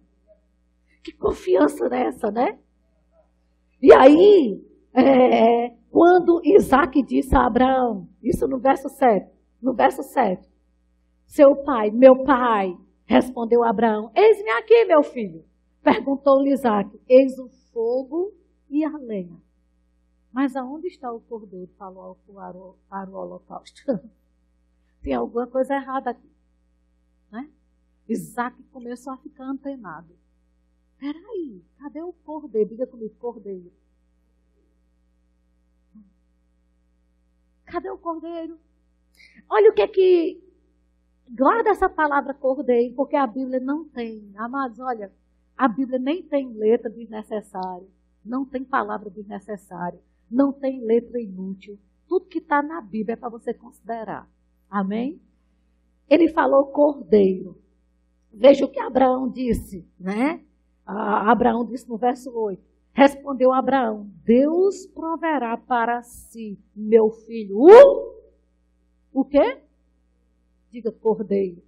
Que 1.04 1.12
confiança 1.14 1.90
nessa, 1.90 2.30
né? 2.30 2.60
E 3.82 3.92
aí, 3.92 4.64
é, 4.94 5.70
quando 5.90 6.42
Isaac 6.46 7.02
disse 7.02 7.36
a 7.36 7.48
Abraão, 7.48 8.08
isso 8.22 8.48
no 8.48 8.60
verso 8.60 8.88
7, 8.88 9.28
no 9.60 9.74
verso 9.74 10.04
7, 10.04 10.48
seu 11.26 11.56
pai, 11.64 11.90
meu 11.90 12.24
pai, 12.24 12.78
respondeu 13.06 13.64
Abraão, 13.64 14.12
eis-me 14.16 14.52
aqui, 14.52 14.86
meu 14.86 15.02
filho. 15.02 15.44
Perguntou-lhe 15.82 16.52
Isaac, 16.52 17.02
eis 17.10 17.40
o 17.40 17.50
fogo 17.74 18.32
e 18.70 18.86
a 18.86 18.96
lenha. 18.98 19.42
Mas 20.32 20.56
aonde 20.56 20.88
está 20.88 21.12
o 21.12 21.20
cordeiro 21.20 21.72
para 21.78 21.90
o, 21.90 23.16
holocausto? 23.16 24.00
Tem 25.02 25.14
alguma 25.14 25.48
coisa 25.48 25.76
errada 25.76 26.12
aqui. 26.12 26.31
Né? 27.32 27.50
Isaac 28.08 28.62
começou 28.72 29.14
a 29.14 29.18
ficar 29.18 29.46
antenado. 29.46 30.16
Peraí, 30.98 31.64
cadê 31.80 32.02
o 32.02 32.14
cordeiro? 32.14 32.70
Diga 32.70 32.86
comigo, 32.86 33.16
cordeiro. 33.16 33.72
Cadê 37.66 37.90
o 37.90 37.98
cordeiro? 37.98 38.60
Olha 39.50 39.72
o 39.72 39.74
que 39.74 39.82
é 39.82 39.88
que. 39.88 40.44
Guarda 41.30 41.70
essa 41.70 41.90
palavra 41.90 42.34
cordeiro, 42.34 42.94
porque 42.94 43.16
a 43.16 43.26
Bíblia 43.26 43.60
não 43.60 43.88
tem. 43.88 44.30
Amados, 44.36 44.80
olha, 44.80 45.12
a 45.58 45.68
Bíblia 45.68 45.98
nem 45.98 46.22
tem 46.22 46.52
letra 46.52 46.90
desnecessária, 46.90 47.88
não 48.26 48.44
tem 48.44 48.66
palavra 48.66 49.10
desnecessária, 49.10 50.02
não 50.30 50.52
tem 50.52 50.82
letra 50.82 51.22
inútil. 51.22 51.80
Tudo 52.08 52.26
que 52.26 52.40
está 52.40 52.62
na 52.62 52.82
Bíblia 52.82 53.14
é 53.14 53.16
para 53.16 53.30
você 53.30 53.54
considerar. 53.54 54.30
Amém? 54.70 55.22
Ele 56.12 56.28
falou 56.28 56.66
cordeiro. 56.66 57.58
Veja 58.34 58.66
o 58.66 58.68
que 58.68 58.82
Abraão 58.82 59.30
disse, 59.30 59.88
né? 59.98 60.44
Abraão 60.86 61.64
disse 61.64 61.88
no 61.88 61.96
verso 61.96 62.38
8. 62.38 62.62
Respondeu 62.92 63.54
Abraão: 63.54 64.12
Deus 64.26 64.86
proverá 64.88 65.56
para 65.56 66.02
si, 66.02 66.60
meu 66.76 67.12
filho, 67.12 67.60
o, 67.62 68.14
o 69.14 69.24
quê? 69.24 69.62
Diga 70.70 70.92
cordeiro. 70.92 71.64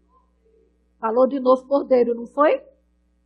Falou 1.00 1.25
de 1.25 1.39
novo 1.39 1.65
cordeiro, 1.65 2.13
não 2.13 2.27
foi? 2.27 2.62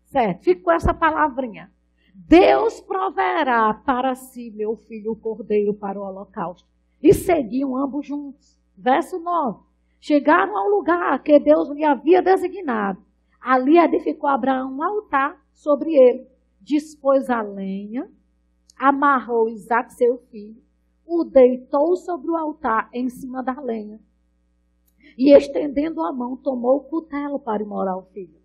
Certo, 0.05 0.43
fica 0.43 0.61
com 0.61 0.71
essa 0.71 0.93
palavrinha. 0.93 1.71
Deus 2.13 2.79
proverá 2.79 3.73
para 3.73 4.13
si, 4.13 4.51
meu 4.51 4.75
filho, 4.75 5.13
o 5.13 5.15
cordeiro 5.15 5.73
para 5.73 5.99
o 5.99 6.03
holocausto. 6.03 6.69
E 7.01 7.11
seguiam 7.11 7.75
ambos 7.75 8.05
juntos. 8.05 8.59
Verso 8.77 9.17
9. 9.19 9.65
Chegaram 9.99 10.55
ao 10.57 10.69
lugar 10.69 11.21
que 11.23 11.39
Deus 11.39 11.69
lhe 11.69 11.83
havia 11.83 12.21
designado. 12.21 13.01
Ali 13.39 13.77
edificou 13.77 14.29
Abraão 14.29 14.71
um 14.71 14.83
altar 14.83 15.41
sobre 15.53 15.93
ele 15.93 16.27
dispôs 16.67 17.29
a 17.29 17.41
lenha, 17.41 18.11
amarrou 18.77 19.47
Isaac, 19.47 19.93
seu 19.93 20.17
filho, 20.29 20.61
o 21.05 21.23
deitou 21.23 21.95
sobre 21.95 22.29
o 22.29 22.35
altar 22.35 22.89
em 22.93 23.09
cima 23.09 23.41
da 23.41 23.57
lenha. 23.61 24.01
E 25.17 25.31
estendendo 25.31 26.03
a 26.03 26.11
mão, 26.11 26.35
tomou 26.35 26.75
o 26.75 26.83
cutelo 26.83 27.39
para 27.39 27.63
imorar 27.63 27.97
o 27.97 28.03
filho. 28.07 28.37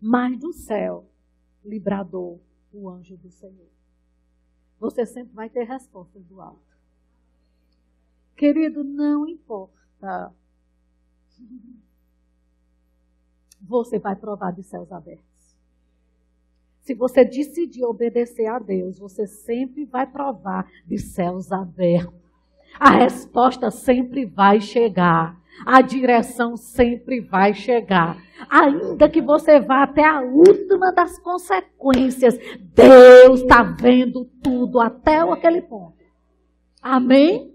Mas 0.00 0.38
do 0.38 0.50
céu 0.54 1.04
lhe 1.62 1.78
bradou 1.78 2.40
o 2.72 2.88
anjo 2.88 3.18
do 3.18 3.30
Senhor. 3.30 3.68
Você 4.80 5.04
sempre 5.04 5.34
vai 5.34 5.50
ter 5.50 5.64
respostas 5.64 6.24
do 6.24 6.40
alto. 6.40 6.78
Querido, 8.34 8.82
não 8.82 9.28
importa. 9.28 10.34
Você 13.60 13.98
vai 13.98 14.16
provar 14.16 14.52
de 14.52 14.62
céus 14.62 14.90
abertos. 14.90 15.28
Se 16.80 16.94
você 16.94 17.22
decidir 17.22 17.84
obedecer 17.84 18.46
a 18.46 18.58
Deus, 18.58 18.98
você 18.98 19.26
sempre 19.26 19.84
vai 19.84 20.06
provar 20.06 20.66
de 20.86 20.96
céus 20.96 21.52
abertos. 21.52 22.14
A 22.80 22.90
resposta 22.90 23.70
sempre 23.70 24.24
vai 24.24 24.58
chegar. 24.58 25.38
A 25.66 25.82
direção 25.82 26.56
sempre 26.56 27.20
vai 27.20 27.52
chegar. 27.52 28.16
Ainda 28.48 29.06
que 29.06 29.20
você 29.20 29.60
vá 29.60 29.82
até 29.82 30.02
a 30.02 30.22
última 30.22 30.90
das 30.92 31.18
consequências, 31.18 32.38
Deus 32.74 33.40
está 33.40 33.62
vendo 33.62 34.24
tudo 34.42 34.80
até 34.80 35.18
aquele 35.18 35.60
ponto. 35.60 35.98
Amém? 36.80 37.54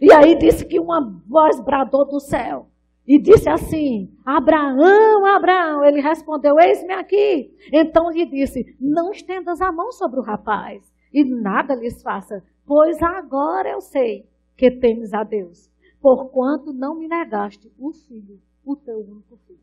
E 0.00 0.10
aí 0.10 0.38
disse 0.38 0.64
que 0.64 0.80
uma 0.80 1.02
voz 1.26 1.60
bradou 1.60 2.06
do 2.08 2.18
céu 2.18 2.69
e 3.06 3.20
disse 3.20 3.48
assim: 3.48 4.12
Abraão, 4.24 5.24
Abraão. 5.26 5.84
Ele 5.84 6.00
respondeu: 6.00 6.58
Eis-me 6.58 6.92
aqui. 6.92 7.54
Então 7.72 8.10
lhe 8.10 8.26
disse: 8.26 8.76
Não 8.80 9.10
estendas 9.10 9.60
a 9.60 9.72
mão 9.72 9.90
sobre 9.92 10.20
o 10.20 10.22
rapaz 10.22 10.90
e 11.12 11.24
nada 11.24 11.74
lhes 11.74 12.02
faça, 12.02 12.42
pois 12.64 13.02
agora 13.02 13.70
eu 13.70 13.80
sei 13.80 14.28
que 14.56 14.70
temes 14.70 15.12
a 15.12 15.24
Deus, 15.24 15.70
porquanto 16.00 16.72
não 16.72 16.94
me 16.94 17.08
negaste 17.08 17.70
o 17.78 17.92
filho, 17.92 18.40
o 18.64 18.76
teu 18.76 18.98
único 18.98 19.36
filho. 19.38 19.58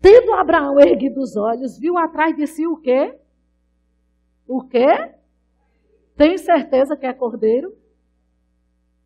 Tendo 0.00 0.32
Abraão 0.32 0.78
erguido 0.78 1.20
os 1.20 1.36
olhos, 1.36 1.78
viu 1.78 1.96
atrás 1.96 2.36
de 2.36 2.46
si 2.46 2.66
o 2.66 2.76
quê? 2.76 3.18
O 4.46 4.62
quê? 4.62 5.14
Tem 6.16 6.38
certeza 6.38 6.96
que 6.96 7.06
é 7.06 7.12
cordeiro? 7.12 7.76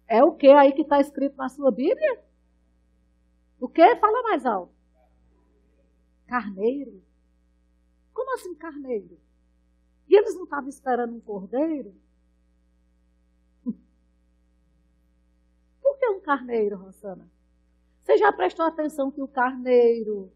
É 0.07 0.22
o 0.22 0.33
que 0.33 0.48
aí 0.48 0.72
que 0.72 0.83
está 0.83 1.01
escrito 1.01 1.37
na 1.37 1.48
sua 1.48 1.70
Bíblia? 1.70 2.22
O 3.62 3.68
que? 3.68 3.94
Fala 3.94 4.22
mais 4.25 4.44
alto. 4.44 4.75
Carneiro? 6.27 7.01
Como 8.12 8.35
assim 8.35 8.57
carneiro? 8.57 9.16
E 10.09 10.16
eles 10.16 10.35
não 10.35 10.42
estavam 10.42 10.68
esperando 10.68 11.14
um 11.14 11.20
cordeiro? 11.20 11.94
Por 15.81 15.96
que 15.96 16.09
um 16.09 16.18
carneiro, 16.18 16.77
Rosana? 16.77 17.31
Você 18.01 18.18
já 18.18 18.33
prestou 18.33 18.66
atenção 18.66 19.12
que 19.12 19.22
o 19.22 19.29
carneiro 19.29 20.33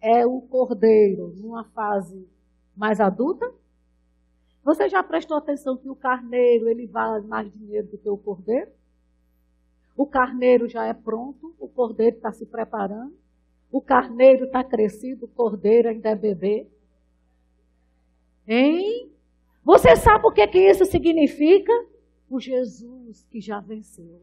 é 0.00 0.24
o 0.24 0.40
cordeiro 0.40 1.34
numa 1.36 1.64
fase 1.64 2.26
mais 2.74 2.98
adulta? 2.98 3.52
Você 4.64 4.88
já 4.88 5.02
prestou 5.02 5.36
atenção 5.36 5.76
que 5.76 5.90
o 5.90 5.94
carneiro 5.94 6.66
ele 6.66 6.86
vale 6.86 7.26
mais 7.26 7.52
dinheiro 7.52 7.88
do 7.88 7.98
que 7.98 8.08
o 8.08 8.16
cordeiro? 8.16 8.72
O 9.96 10.06
carneiro 10.06 10.68
já 10.68 10.86
é 10.86 10.94
pronto, 10.94 11.54
o 11.58 11.68
cordeiro 11.68 12.16
está 12.16 12.32
se 12.32 12.46
preparando. 12.46 13.14
O 13.70 13.80
carneiro 13.80 14.46
está 14.46 14.64
crescido, 14.64 15.26
o 15.26 15.28
cordeiro 15.28 15.88
ainda 15.88 16.10
é 16.10 16.14
bebê. 16.14 16.66
Hein? 18.46 19.12
Você 19.62 19.94
sabe 19.94 20.26
o 20.26 20.32
que, 20.32 20.46
que 20.48 20.58
isso 20.58 20.84
significa? 20.84 21.72
O 22.28 22.40
Jesus 22.40 23.24
que 23.30 23.40
já 23.40 23.60
venceu. 23.60 24.22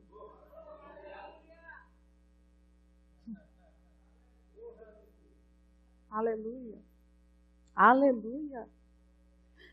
Aleluia. 6.09 6.79
Aleluia. 7.75 8.67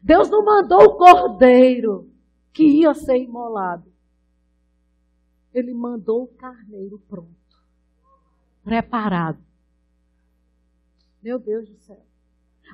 Deus 0.03 0.29
não 0.29 0.45
mandou 0.45 0.83
o 0.83 0.97
cordeiro 0.97 2.11
que 2.53 2.65
ia 2.65 2.93
ser 2.93 3.17
imolado 3.17 3.94
ele 5.55 5.73
mandou 5.73 6.25
o 6.25 6.35
carneiro 6.35 6.99
pronto, 7.09 7.31
preparado. 8.65 9.39
Meu 11.23 11.39
Deus 11.39 11.69
do 11.69 11.79
céu. 11.79 12.05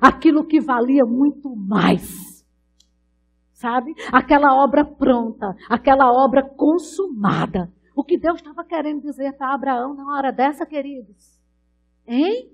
Aquilo 0.01 0.45
que 0.45 0.59
valia 0.59 1.05
muito 1.05 1.55
mais. 1.55 2.43
Sabe? 3.53 3.93
Aquela 4.11 4.55
obra 4.55 4.83
pronta, 4.83 5.55
aquela 5.69 6.11
obra 6.11 6.43
consumada. 6.43 7.71
O 7.95 8.03
que 8.03 8.17
Deus 8.17 8.37
estava 8.37 8.65
querendo 8.65 9.01
dizer 9.01 9.33
para 9.33 9.53
Abraão 9.53 9.93
na 9.93 10.15
hora 10.15 10.31
dessa, 10.31 10.65
queridos? 10.65 11.39
Hein? 12.07 12.51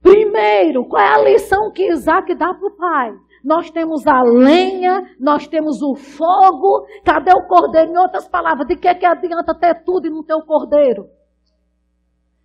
Primeiro, 0.00 0.84
qual 0.84 1.02
é 1.02 1.14
a 1.14 1.22
lição 1.32 1.72
que 1.72 1.90
Isaac 1.90 2.34
dá 2.34 2.54
para 2.54 2.68
o 2.68 2.76
pai? 2.76 3.18
Nós 3.44 3.70
temos 3.70 4.06
a 4.06 4.22
lenha, 4.22 5.02
nós 5.18 5.46
temos 5.46 5.82
o 5.82 5.94
fogo. 5.94 6.86
Cadê 7.04 7.32
o 7.32 7.46
cordeiro? 7.46 7.92
Em 7.92 7.98
outras 7.98 8.28
palavras, 8.28 8.66
de 8.66 8.76
que, 8.76 8.94
que 8.94 9.06
adianta 9.06 9.54
ter 9.54 9.82
tudo 9.84 10.06
e 10.06 10.10
não 10.10 10.22
ter 10.22 10.34
o 10.34 10.44
cordeiro? 10.44 11.06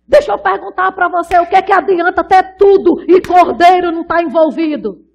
Deixa 0.08 0.32
eu 0.32 0.38
perguntar 0.38 0.92
para 0.92 1.08
você, 1.08 1.38
o 1.38 1.46
que, 1.46 1.60
que 1.62 1.72
adianta 1.72 2.22
ter 2.22 2.56
tudo 2.56 3.02
e 3.08 3.20
cordeiro 3.20 3.90
não 3.90 4.02
está 4.02 4.22
envolvido? 4.22 5.05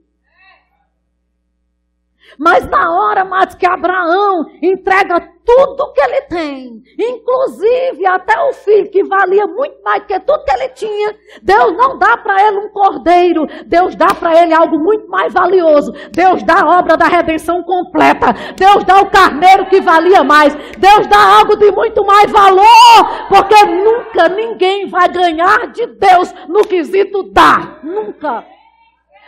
Mas 2.37 2.67
na 2.67 2.91
hora, 2.91 3.23
mais 3.25 3.53
que 3.55 3.65
Abraão 3.65 4.45
entrega 4.61 5.31
tudo 5.45 5.91
que 5.93 6.01
ele 6.01 6.21
tem, 6.21 6.83
inclusive 6.97 8.05
até 8.05 8.39
o 8.41 8.53
filho, 8.53 8.89
que 8.89 9.03
valia 9.03 9.47
muito 9.47 9.81
mais 9.83 10.03
que 10.05 10.19
tudo 10.19 10.43
que 10.43 10.53
ele 10.53 10.69
tinha, 10.69 11.15
Deus 11.41 11.75
não 11.75 11.97
dá 11.97 12.17
para 12.17 12.47
ele 12.47 12.57
um 12.59 12.69
cordeiro, 12.69 13.47
Deus 13.65 13.95
dá 13.95 14.07
para 14.07 14.41
ele 14.41 14.53
algo 14.53 14.77
muito 14.77 15.09
mais 15.09 15.33
valioso. 15.33 15.91
Deus 16.11 16.43
dá 16.43 16.61
a 16.61 16.79
obra 16.79 16.95
da 16.95 17.05
redenção 17.05 17.63
completa, 17.63 18.27
Deus 18.55 18.83
dá 18.83 19.01
o 19.01 19.09
carneiro 19.09 19.65
que 19.65 19.81
valia 19.81 20.23
mais, 20.23 20.55
Deus 20.77 21.07
dá 21.07 21.39
algo 21.39 21.55
de 21.55 21.71
muito 21.71 22.05
mais 22.05 22.31
valor, 22.31 23.27
porque 23.27 23.65
nunca 23.65 24.29
ninguém 24.29 24.87
vai 24.87 25.09
ganhar 25.09 25.67
de 25.67 25.87
Deus 25.87 26.33
no 26.47 26.61
quesito 26.61 27.23
dar, 27.23 27.79
nunca. 27.83 28.45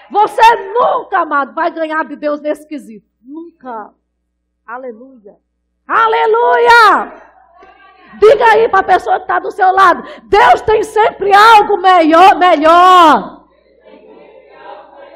Você 0.09 0.41
nunca, 0.73 1.19
amado, 1.19 1.53
vai 1.53 1.71
ganhar 1.71 2.03
de 2.05 2.15
Deus 2.15 2.39
nesse 2.41 2.67
quesito. 2.67 3.07
Nunca. 3.21 3.91
Aleluia. 4.65 5.37
Aleluia! 5.87 7.11
Diga 8.19 8.45
aí 8.45 8.69
para 8.69 8.79
a 8.79 8.83
pessoa 8.83 9.17
que 9.17 9.23
está 9.23 9.39
do 9.39 9.51
seu 9.51 9.71
lado: 9.71 10.03
Deus 10.23 10.61
tem 10.61 10.83
sempre 10.83 11.33
algo 11.33 11.77
melhor, 11.77 12.35
melhor, 12.35 13.45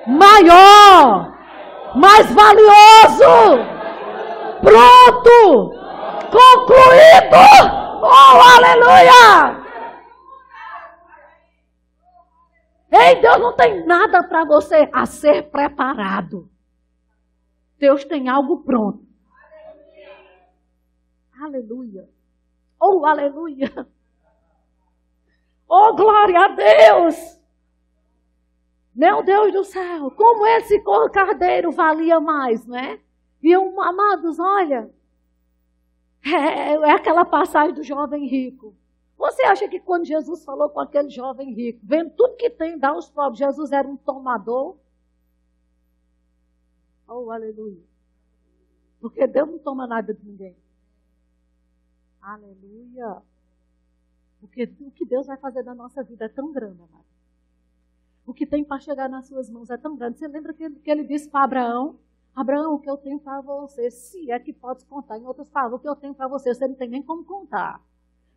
maior, 0.07 1.33
mais 1.95 2.31
valioso, 2.31 3.65
pronto, 4.61 5.71
concluído. 6.31 7.37
Oh, 8.01 8.55
aleluia! 8.55 9.66
Ei, 12.91 13.21
Deus 13.21 13.39
não 13.39 13.55
tem 13.55 13.85
nada 13.85 14.23
para 14.23 14.45
você 14.45 14.89
a 14.93 15.05
ser 15.05 15.49
preparado. 15.49 16.49
Deus 17.77 18.05
tem 18.05 18.29
algo 18.29 18.63
pronto. 18.63 19.05
Aleluia. 21.39 22.09
Oh, 22.79 23.05
aleluia. 23.05 23.87
Oh, 25.67 25.93
glória 25.95 26.39
a 26.39 26.47
Deus. 26.47 27.37
Meu 28.95 29.21
Deus 29.21 29.53
do 29.53 29.63
céu, 29.63 30.09
como 30.11 30.47
esse 30.47 30.81
cordeiro 30.81 31.71
valia 31.71 32.19
mais, 32.19 32.65
né? 32.65 32.99
E 33.43 33.55
um, 33.55 33.79
amados, 33.79 34.39
olha, 34.39 34.89
é, 36.25 36.73
é 36.73 36.91
aquela 36.91 37.23
passagem 37.23 37.75
do 37.75 37.83
jovem 37.83 38.25
rico. 38.27 38.75
Você 39.17 39.41
acha 39.43 39.67
que 39.67 39.79
quando 39.79 40.05
Jesus 40.05 40.45
falou 40.45 40.69
com 40.69 40.79
aquele 40.79 41.09
jovem 41.09 41.53
rico, 41.53 41.79
vendo 41.83 42.11
tudo 42.11 42.35
que 42.35 42.49
tem, 42.49 42.77
dá 42.77 42.89
aos 42.89 43.09
pobres, 43.09 43.39
Jesus 43.39 43.71
era 43.71 43.87
um 43.87 43.97
tomador? 43.97 44.77
Oh, 47.07 47.31
aleluia. 47.31 47.81
Porque 48.99 49.25
Deus 49.25 49.49
não 49.49 49.59
toma 49.59 49.87
nada 49.87 50.13
de 50.13 50.23
ninguém. 50.23 50.55
Aleluia. 52.21 53.21
Porque 54.39 54.71
o 54.81 54.91
que 54.91 55.05
Deus 55.05 55.25
vai 55.25 55.37
fazer 55.37 55.63
na 55.63 55.73
nossa 55.73 56.03
vida 56.03 56.25
é 56.25 56.29
tão 56.29 56.51
grande, 56.51 56.81
amado. 56.81 57.05
O 58.25 58.33
que 58.33 58.45
tem 58.45 58.63
para 58.63 58.79
chegar 58.79 59.09
nas 59.09 59.27
suas 59.27 59.49
mãos 59.49 59.69
é 59.69 59.77
tão 59.77 59.95
grande. 59.95 60.19
Você 60.19 60.27
lembra 60.27 60.53
que, 60.53 60.69
que 60.69 60.91
ele 60.91 61.05
disse 61.05 61.29
para 61.29 61.43
Abraão? 61.45 61.97
Abraão, 62.35 62.75
o 62.75 62.79
que 62.79 62.89
eu 62.89 62.97
tenho 62.97 63.19
para 63.19 63.41
você, 63.41 63.89
se 63.89 64.29
é 64.29 64.37
que 64.39 64.53
pode 64.53 64.85
contar. 64.85 65.17
Em 65.17 65.25
outras 65.25 65.49
palavras, 65.49 65.79
o 65.79 65.81
que 65.81 65.89
eu 65.89 65.95
tenho 65.95 66.13
para 66.13 66.27
você, 66.27 66.53
você 66.53 66.67
não 66.67 66.75
tem 66.75 66.89
nem 66.89 67.01
como 67.01 67.23
contar. 67.23 67.81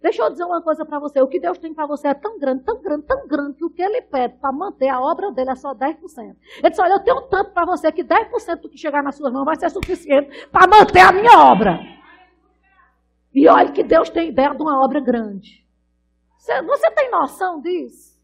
Deixa 0.01 0.23
eu 0.23 0.31
dizer 0.31 0.45
uma 0.45 0.63
coisa 0.63 0.85
para 0.85 0.99
você. 0.99 1.21
O 1.21 1.29
que 1.29 1.39
Deus 1.39 1.59
tem 1.59 1.75
para 1.75 1.87
você 1.87 2.09
é 2.09 2.15
tão 2.15 2.39
grande, 2.39 2.65
tão 2.65 2.81
grande, 2.81 3.05
tão 3.05 3.29
grande, 3.29 3.59
que 3.59 3.65
o 3.65 3.71
que 3.71 3.83
Ele 3.83 4.01
pede 4.01 4.35
para 4.39 4.51
manter 4.51 4.89
a 4.89 5.01
obra 5.01 5.31
dele 5.31 5.51
é 5.51 5.55
só 5.55 5.75
10%. 5.75 6.37
Ele 6.59 6.71
disse, 6.71 6.81
olha, 6.81 6.95
eu 6.95 7.01
tenho 7.01 7.21
tanto 7.23 7.51
para 7.51 7.67
você 7.67 7.93
que 7.93 8.03
10% 8.03 8.61
do 8.61 8.71
que 8.71 8.79
chegar 8.79 9.03
nas 9.03 9.17
suas 9.17 9.31
mãos 9.33 9.45
vai 9.45 9.57
ser 9.57 9.71
suficiente 9.71 10.47
para 10.47 10.67
manter 10.67 11.01
a 11.01 11.13
minha 11.13 11.39
obra. 11.39 11.79
E 13.35 13.47
olha 13.47 13.73
que 13.73 13.83
Deus 13.83 14.09
tem 14.09 14.31
ideia 14.31 14.55
de 14.55 14.63
uma 14.63 14.83
obra 14.83 15.01
grande. 15.01 15.67
Você, 16.39 16.63
você 16.63 16.91
tem 16.93 17.11
noção 17.11 17.61
disso? 17.61 18.19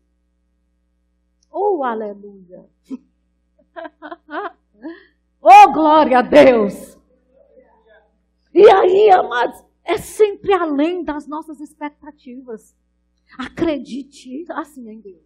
Oh, 1.52 1.84
aleluia. 1.84 2.64
oh, 5.42 5.72
glória 5.72 6.18
a 6.18 6.22
Deus. 6.22 6.98
E 8.54 8.70
aí, 8.70 9.10
amados, 9.10 9.62
é 9.86 9.98
sempre 9.98 10.52
além 10.52 11.04
das 11.04 11.28
nossas 11.28 11.60
expectativas. 11.60 12.76
Acredite 13.38 14.44
assim 14.50 14.88
em 14.90 15.00
Deus. 15.00 15.24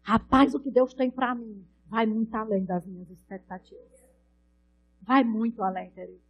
Rapaz, 0.00 0.54
o 0.54 0.60
que 0.60 0.70
Deus 0.70 0.94
tem 0.94 1.10
para 1.10 1.34
mim 1.34 1.62
vai 1.86 2.06
muito 2.06 2.34
além 2.34 2.64
das 2.64 2.86
minhas 2.86 3.10
expectativas. 3.10 4.08
Vai 5.02 5.22
muito 5.22 5.62
além, 5.62 5.90
querido. 5.90 6.20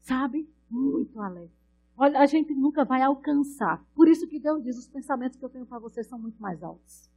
Sabe? 0.00 0.48
Muito 0.68 1.18
além. 1.20 1.50
Olha, 1.96 2.20
a 2.20 2.26
gente 2.26 2.54
nunca 2.54 2.84
vai 2.84 3.00
alcançar. 3.02 3.82
Por 3.94 4.06
isso 4.06 4.28
que 4.28 4.38
Deus 4.38 4.62
diz: 4.62 4.76
os 4.76 4.88
pensamentos 4.88 5.38
que 5.38 5.44
eu 5.44 5.48
tenho 5.48 5.66
para 5.66 5.78
você 5.78 6.04
são 6.04 6.18
muito 6.18 6.40
mais 6.40 6.62
altos. 6.62 7.10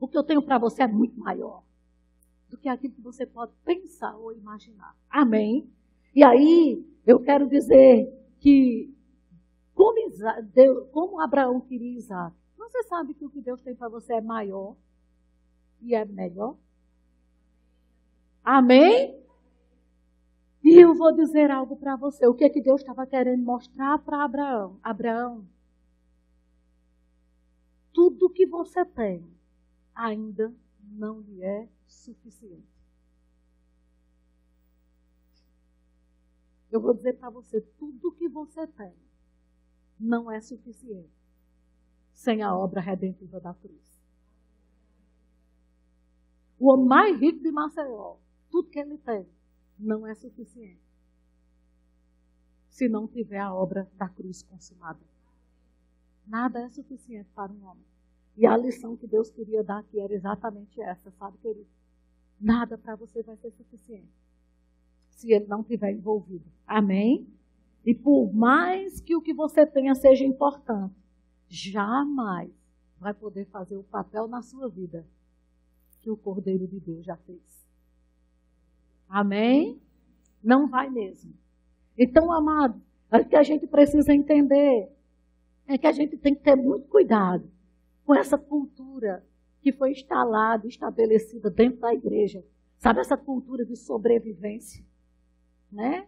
O 0.00 0.08
que 0.08 0.16
eu 0.16 0.24
tenho 0.24 0.42
para 0.42 0.58
você 0.58 0.82
é 0.82 0.86
muito 0.86 1.18
maior 1.18 1.62
do 2.48 2.56
que 2.56 2.68
aquilo 2.68 2.94
que 2.94 3.00
você 3.00 3.26
pode 3.26 3.52
pensar 3.64 4.16
ou 4.16 4.32
imaginar. 4.32 4.96
Amém? 5.10 5.70
E 6.14 6.22
aí, 6.22 6.84
eu 7.06 7.20
quero 7.20 7.48
dizer 7.48 8.08
que, 8.38 8.94
como, 9.74 9.98
Isaac, 10.08 10.42
Deus, 10.42 10.88
como 10.90 11.20
Abraão 11.20 11.60
queria 11.60 11.98
Isaac, 11.98 12.36
você 12.56 12.82
sabe 12.84 13.14
que 13.14 13.24
o 13.24 13.30
que 13.30 13.40
Deus 13.40 13.60
tem 13.62 13.74
para 13.74 13.88
você 13.88 14.14
é 14.14 14.20
maior 14.20 14.76
e 15.82 15.94
é 15.94 16.04
melhor? 16.04 16.56
Amém? 18.42 19.20
E 20.62 20.80
eu 20.80 20.94
vou 20.94 21.14
dizer 21.14 21.50
algo 21.50 21.76
para 21.76 21.96
você. 21.96 22.26
O 22.26 22.34
que 22.34 22.44
é 22.44 22.48
que 22.48 22.62
Deus 22.62 22.80
estava 22.80 23.06
querendo 23.06 23.42
mostrar 23.42 23.98
para 23.98 24.24
Abraão? 24.24 24.78
Abraão, 24.82 25.46
tudo 27.92 28.30
que 28.30 28.46
você 28.46 28.84
tem 28.84 29.24
ainda 29.94 30.54
não 30.82 31.20
lhe 31.20 31.42
é 31.42 31.68
suficiente. 31.86 32.73
Eu 36.74 36.80
vou 36.80 36.92
dizer 36.92 37.12
para 37.12 37.30
você: 37.30 37.60
tudo 37.78 38.10
que 38.10 38.28
você 38.28 38.66
tem 38.66 38.92
não 39.96 40.28
é 40.28 40.40
suficiente 40.40 41.14
sem 42.12 42.42
a 42.42 42.52
obra 42.52 42.80
redentiva 42.80 43.38
da 43.38 43.54
cruz. 43.54 44.02
O 46.58 46.72
homem 46.72 46.86
mais 46.86 47.20
rico 47.20 47.38
de 47.38 47.52
Maceió, 47.52 48.16
tudo 48.50 48.70
que 48.70 48.80
ele 48.80 48.98
tem, 48.98 49.24
não 49.78 50.04
é 50.04 50.16
suficiente 50.16 50.82
se 52.68 52.88
não 52.88 53.06
tiver 53.06 53.38
a 53.38 53.54
obra 53.54 53.88
da 53.94 54.08
cruz 54.08 54.42
consumada. 54.42 54.98
Nada 56.26 56.58
é 56.58 56.68
suficiente 56.70 57.30
para 57.36 57.52
um 57.52 57.64
homem. 57.66 57.86
E 58.36 58.46
a 58.46 58.56
lição 58.56 58.96
que 58.96 59.06
Deus 59.06 59.30
queria 59.30 59.62
dar 59.62 59.78
aqui 59.78 60.00
era 60.00 60.12
exatamente 60.12 60.80
essa, 60.80 61.08
sabe, 61.12 61.38
querido? 61.38 61.70
Nada 62.40 62.76
para 62.76 62.96
você 62.96 63.22
vai 63.22 63.36
ser 63.36 63.52
suficiente 63.52 64.23
se 65.14 65.32
ele 65.32 65.46
não 65.46 65.60
estiver 65.60 65.92
envolvido. 65.92 66.44
Amém? 66.66 67.26
E 67.84 67.94
por 67.94 68.32
mais 68.32 69.00
que 69.00 69.14
o 69.14 69.20
que 69.20 69.34
você 69.34 69.66
tenha 69.66 69.94
seja 69.94 70.24
importante, 70.24 70.94
jamais 71.48 72.50
vai 72.98 73.12
poder 73.12 73.44
fazer 73.46 73.76
o 73.76 73.84
papel 73.84 74.26
na 74.26 74.42
sua 74.42 74.68
vida 74.68 75.06
que 76.00 76.10
o 76.10 76.16
Cordeiro 76.16 76.66
de 76.66 76.80
Deus 76.80 77.04
já 77.04 77.16
fez. 77.16 77.66
Amém? 79.08 79.80
Não 80.42 80.68
vai 80.68 80.90
mesmo. 80.90 81.32
Então, 81.96 82.32
amado, 82.32 82.80
o 83.10 83.24
que 83.24 83.36
a 83.36 83.42
gente 83.42 83.66
precisa 83.66 84.12
entender 84.12 84.90
é 85.66 85.78
que 85.78 85.86
a 85.86 85.92
gente 85.92 86.16
tem 86.16 86.34
que 86.34 86.42
ter 86.42 86.56
muito 86.56 86.88
cuidado 86.88 87.50
com 88.04 88.14
essa 88.14 88.36
cultura 88.36 89.24
que 89.60 89.72
foi 89.72 89.92
instalada, 89.92 90.66
estabelecida 90.66 91.50
dentro 91.50 91.80
da 91.80 91.94
igreja. 91.94 92.44
Sabe 92.76 93.00
essa 93.00 93.16
cultura 93.16 93.64
de 93.64 93.76
sobrevivência? 93.76 94.84
Né? 95.74 96.06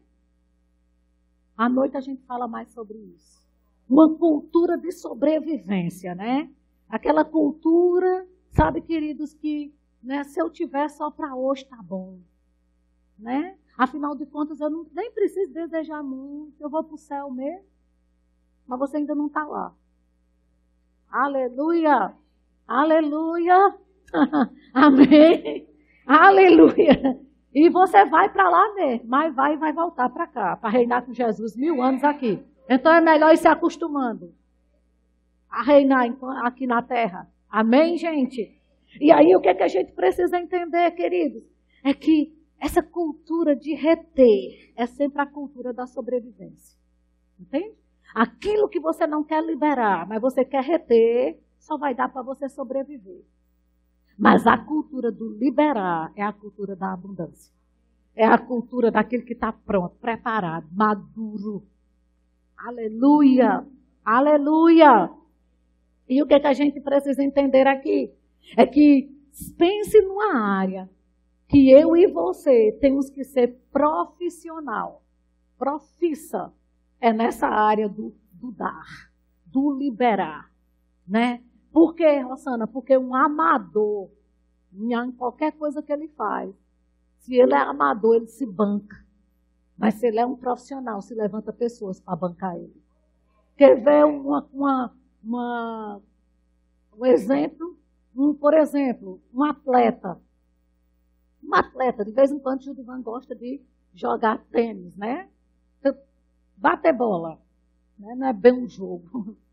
À 1.56 1.68
noite 1.68 1.96
a 1.96 2.00
gente 2.00 2.22
fala 2.22 2.46
mais 2.46 2.68
sobre 2.70 2.96
isso. 2.96 3.44
Uma 3.88 4.14
cultura 4.16 4.78
de 4.78 4.92
sobrevivência, 4.92 6.14
né? 6.14 6.50
Aquela 6.88 7.24
cultura, 7.24 8.26
sabe, 8.50 8.80
queridos, 8.80 9.34
que 9.34 9.74
né, 10.02 10.22
se 10.24 10.40
eu 10.40 10.48
tiver 10.48 10.88
só 10.88 11.10
para 11.10 11.34
hoje 11.34 11.64
tá 11.64 11.82
bom, 11.82 12.20
né? 13.18 13.58
Afinal 13.76 14.14
de 14.14 14.24
contas, 14.24 14.60
eu 14.60 14.70
não, 14.70 14.86
nem 14.92 15.10
preciso 15.10 15.52
desejar 15.52 16.02
muito, 16.02 16.54
eu 16.60 16.70
vou 16.70 16.84
para 16.84 16.94
o 16.94 16.98
céu 16.98 17.30
mesmo. 17.30 17.66
Mas 18.66 18.78
você 18.78 18.98
ainda 18.98 19.14
não 19.14 19.26
está 19.26 19.44
lá. 19.44 19.74
Aleluia! 21.10 22.14
Aleluia! 22.66 23.78
Amém! 24.72 25.68
Aleluia! 26.06 27.25
E 27.56 27.70
você 27.70 28.04
vai 28.04 28.28
para 28.28 28.50
lá 28.50 28.74
mesmo, 28.74 29.08
mas 29.08 29.34
vai 29.34 29.54
e 29.54 29.56
vai 29.56 29.72
voltar 29.72 30.10
para 30.10 30.26
cá, 30.26 30.58
para 30.58 30.68
reinar 30.68 31.06
com 31.06 31.14
Jesus 31.14 31.56
mil 31.56 31.80
anos 31.80 32.04
aqui. 32.04 32.38
Então 32.68 32.92
é 32.92 33.00
melhor 33.00 33.32
ir 33.32 33.38
se 33.38 33.48
acostumando 33.48 34.34
a 35.48 35.62
reinar 35.62 36.06
aqui 36.44 36.66
na 36.66 36.82
terra. 36.82 37.26
Amém, 37.48 37.96
gente? 37.96 38.54
E 39.00 39.10
aí 39.10 39.34
o 39.34 39.40
que, 39.40 39.48
é 39.48 39.54
que 39.54 39.62
a 39.62 39.68
gente 39.68 39.90
precisa 39.92 40.38
entender, 40.38 40.90
queridos? 40.90 41.42
É 41.82 41.94
que 41.94 42.36
essa 42.60 42.82
cultura 42.82 43.56
de 43.56 43.72
reter 43.74 44.74
é 44.76 44.84
sempre 44.84 45.22
a 45.22 45.26
cultura 45.26 45.72
da 45.72 45.86
sobrevivência. 45.86 46.78
Entende? 47.40 47.74
Aquilo 48.14 48.68
que 48.68 48.80
você 48.80 49.06
não 49.06 49.24
quer 49.24 49.42
liberar, 49.42 50.06
mas 50.06 50.20
você 50.20 50.44
quer 50.44 50.62
reter, 50.62 51.40
só 51.58 51.78
vai 51.78 51.94
dar 51.94 52.10
para 52.10 52.20
você 52.20 52.50
sobreviver. 52.50 53.24
Mas 54.18 54.46
a 54.46 54.56
cultura 54.56 55.12
do 55.12 55.36
liberar 55.36 56.12
é 56.16 56.22
a 56.22 56.32
cultura 56.32 56.74
da 56.74 56.92
abundância. 56.92 57.52
É 58.14 58.24
a 58.24 58.38
cultura 58.38 58.90
daquele 58.90 59.22
que 59.22 59.34
está 59.34 59.52
pronto, 59.52 59.96
preparado, 59.96 60.66
maduro. 60.72 61.62
Aleluia! 62.56 63.66
Aleluia! 64.02 65.10
E 66.08 66.22
o 66.22 66.26
que, 66.26 66.34
é 66.34 66.40
que 66.40 66.46
a 66.46 66.52
gente 66.54 66.80
precisa 66.80 67.22
entender 67.22 67.66
aqui? 67.66 68.10
É 68.56 68.64
que 68.64 69.10
pense 69.58 70.00
numa 70.00 70.34
área 70.34 70.88
que 71.48 71.70
eu 71.70 71.96
e 71.96 72.06
você 72.06 72.72
temos 72.80 73.10
que 73.10 73.22
ser 73.22 73.58
profissional. 73.70 75.02
Profissa 75.58 76.52
é 77.00 77.12
nessa 77.12 77.46
área 77.48 77.88
do, 77.88 78.14
do 78.32 78.50
dar, 78.50 79.10
do 79.44 79.76
liberar, 79.76 80.50
né? 81.06 81.42
Por 81.76 81.94
quê, 81.94 82.20
Rosana? 82.20 82.66
Porque 82.66 82.96
um 82.96 83.14
amador, 83.14 84.08
em 84.72 85.12
qualquer 85.12 85.52
coisa 85.52 85.82
que 85.82 85.92
ele 85.92 86.08
faz, 86.08 86.50
se 87.18 87.34
ele 87.34 87.52
é 87.52 87.58
amador, 87.58 88.16
ele 88.16 88.28
se 88.28 88.46
banca. 88.46 89.04
Mas 89.76 89.96
se 89.96 90.06
ele 90.06 90.18
é 90.18 90.24
um 90.24 90.36
profissional, 90.36 91.02
se 91.02 91.14
levanta 91.14 91.52
pessoas 91.52 92.00
para 92.00 92.16
bancar 92.16 92.56
ele. 92.56 92.82
Quer 93.58 93.74
ver 93.74 94.06
uma, 94.06 94.48
uma, 94.54 94.96
uma, 95.22 96.00
um 96.96 97.04
exemplo? 97.04 97.78
Um, 98.16 98.32
por 98.32 98.54
exemplo, 98.54 99.20
um 99.34 99.44
atleta. 99.44 100.18
Um 101.44 101.54
atleta, 101.54 102.06
de 102.06 102.10
vez 102.10 102.32
em 102.32 102.38
quando, 102.38 102.60
o 102.60 102.64
Judivan 102.64 103.02
gosta 103.02 103.34
de 103.34 103.60
jogar 103.92 104.38
tênis, 104.50 104.96
né? 104.96 105.28
bater 106.56 106.94
bola. 106.94 107.38
Né? 107.98 108.14
Não 108.14 108.28
é 108.28 108.32
bem 108.32 108.54
um 108.54 108.66
jogo. 108.66 109.36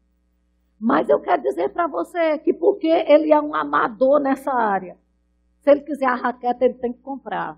Mas 0.80 1.08
eu 1.10 1.20
quero 1.22 1.42
dizer 1.42 1.70
para 1.70 1.88
você 1.88 2.38
que 2.40 2.54
porque 2.54 2.88
ele 2.88 3.32
é 3.32 3.40
um 3.40 3.56
amador 3.56 4.20
nessa 4.20 4.52
área, 4.52 4.98
se 5.62 5.72
ele 5.72 5.82
quiser 5.82 6.08
a 6.08 6.16
raquete, 6.16 6.66
ele 6.66 6.74
tem 6.74 6.92
que 6.92 7.00
comprar. 7.00 7.58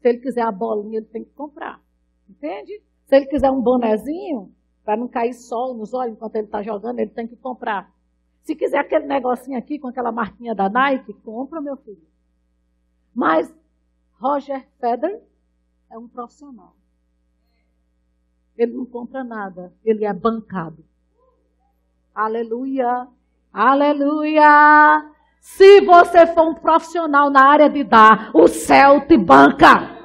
Se 0.00 0.08
ele 0.08 0.18
quiser 0.18 0.42
a 0.42 0.52
bolinha, 0.52 0.98
ele 0.98 1.06
tem 1.06 1.24
que 1.24 1.32
comprar. 1.32 1.80
Entende? 2.28 2.80
Se 3.06 3.16
ele 3.16 3.26
quiser 3.26 3.50
um 3.50 3.60
bonezinho, 3.60 4.54
para 4.84 4.96
não 4.96 5.08
cair 5.08 5.34
sol 5.34 5.74
nos 5.74 5.92
olhos 5.92 6.14
enquanto 6.14 6.36
ele 6.36 6.46
está 6.46 6.62
jogando, 6.62 7.00
ele 7.00 7.10
tem 7.10 7.26
que 7.26 7.36
comprar. 7.36 7.92
Se 8.42 8.54
quiser 8.54 8.78
aquele 8.78 9.06
negocinho 9.06 9.58
aqui 9.58 9.78
com 9.78 9.88
aquela 9.88 10.12
marquinha 10.12 10.54
da 10.54 10.68
Nike, 10.68 11.12
compra, 11.12 11.60
meu 11.60 11.76
filho. 11.76 12.06
Mas 13.14 13.52
Roger 14.18 14.66
Federer 14.78 15.22
é 15.90 15.98
um 15.98 16.08
profissional. 16.08 16.74
Ele 18.56 18.74
não 18.74 18.86
compra 18.86 19.24
nada, 19.24 19.72
ele 19.84 20.04
é 20.04 20.12
bancado. 20.12 20.84
Aleluia! 22.14 23.06
Aleluia! 23.52 25.04
Se 25.40 25.80
você 25.80 26.26
for 26.26 26.48
um 26.48 26.54
profissional 26.54 27.30
na 27.30 27.44
área 27.44 27.68
de 27.70 27.84
dar, 27.84 28.30
o 28.34 28.46
céu 28.48 29.06
te 29.06 29.16
banca. 29.16 29.98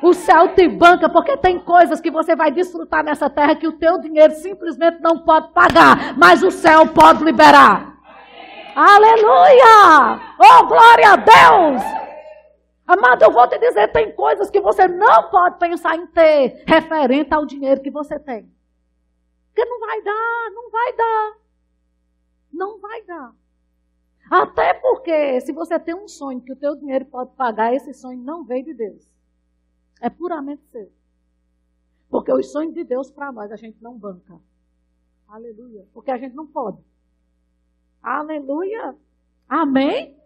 O 0.00 0.12
céu 0.12 0.54
te 0.54 0.68
banca, 0.68 1.08
porque 1.08 1.36
tem 1.38 1.58
coisas 1.58 2.00
que 2.00 2.10
você 2.10 2.36
vai 2.36 2.52
desfrutar 2.52 3.02
nessa 3.02 3.28
terra 3.28 3.56
que 3.56 3.66
o 3.66 3.78
teu 3.78 3.98
dinheiro 4.00 4.32
simplesmente 4.34 5.00
não 5.00 5.18
pode 5.24 5.52
pagar, 5.52 6.16
mas 6.16 6.42
o 6.42 6.50
céu 6.50 6.86
pode 6.86 7.24
liberar. 7.24 7.96
Aleluia! 8.76 10.20
Oh, 10.38 10.66
glória 10.66 11.12
a 11.12 11.16
Deus! 11.16 11.82
Amado, 12.86 13.22
eu 13.22 13.32
vou 13.32 13.46
te 13.48 13.58
dizer, 13.58 13.88
tem 13.88 14.14
coisas 14.14 14.50
que 14.50 14.60
você 14.60 14.86
não 14.86 15.30
pode 15.30 15.58
pensar 15.58 15.96
em 15.96 16.06
ter 16.06 16.62
referente 16.66 17.34
ao 17.34 17.44
dinheiro 17.44 17.82
que 17.82 17.90
você 17.90 18.18
tem. 18.18 18.48
Porque 19.58 19.64
não 19.64 19.80
vai 19.80 20.02
dar, 20.02 20.50
não 20.54 20.70
vai 20.70 20.92
dar. 20.92 21.38
Não 22.52 22.78
vai 22.78 23.02
dar. 23.02 23.34
Até 24.30 24.74
porque, 24.74 25.40
se 25.40 25.52
você 25.52 25.80
tem 25.80 25.96
um 25.96 26.06
sonho 26.06 26.40
que 26.40 26.52
o 26.52 26.56
teu 26.56 26.76
dinheiro 26.76 27.04
pode 27.06 27.34
pagar, 27.34 27.74
esse 27.74 27.92
sonho 27.92 28.22
não 28.22 28.44
veio 28.44 28.64
de 28.64 28.74
Deus. 28.74 29.12
É 30.00 30.08
puramente 30.08 30.62
seu. 30.66 30.92
Porque 32.08 32.32
os 32.32 32.52
sonhos 32.52 32.72
de 32.72 32.84
Deus 32.84 33.10
para 33.10 33.32
nós 33.32 33.50
a 33.50 33.56
gente 33.56 33.82
não 33.82 33.98
banca. 33.98 34.38
Aleluia. 35.26 35.84
Porque 35.92 36.12
a 36.12 36.18
gente 36.18 36.36
não 36.36 36.46
pode. 36.46 36.78
Aleluia. 38.00 38.96
Amém? 39.48 40.16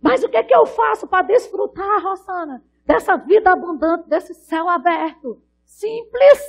Mas 0.00 0.22
o 0.22 0.28
que, 0.28 0.36
é 0.36 0.44
que 0.44 0.54
eu 0.54 0.64
faço 0.64 1.08
para 1.08 1.26
desfrutar, 1.26 2.02
Rosana, 2.02 2.62
dessa 2.84 3.16
vida 3.16 3.50
abundante, 3.50 4.08
desse 4.08 4.32
céu 4.32 4.68
aberto? 4.68 5.42
Simples. 5.64 6.40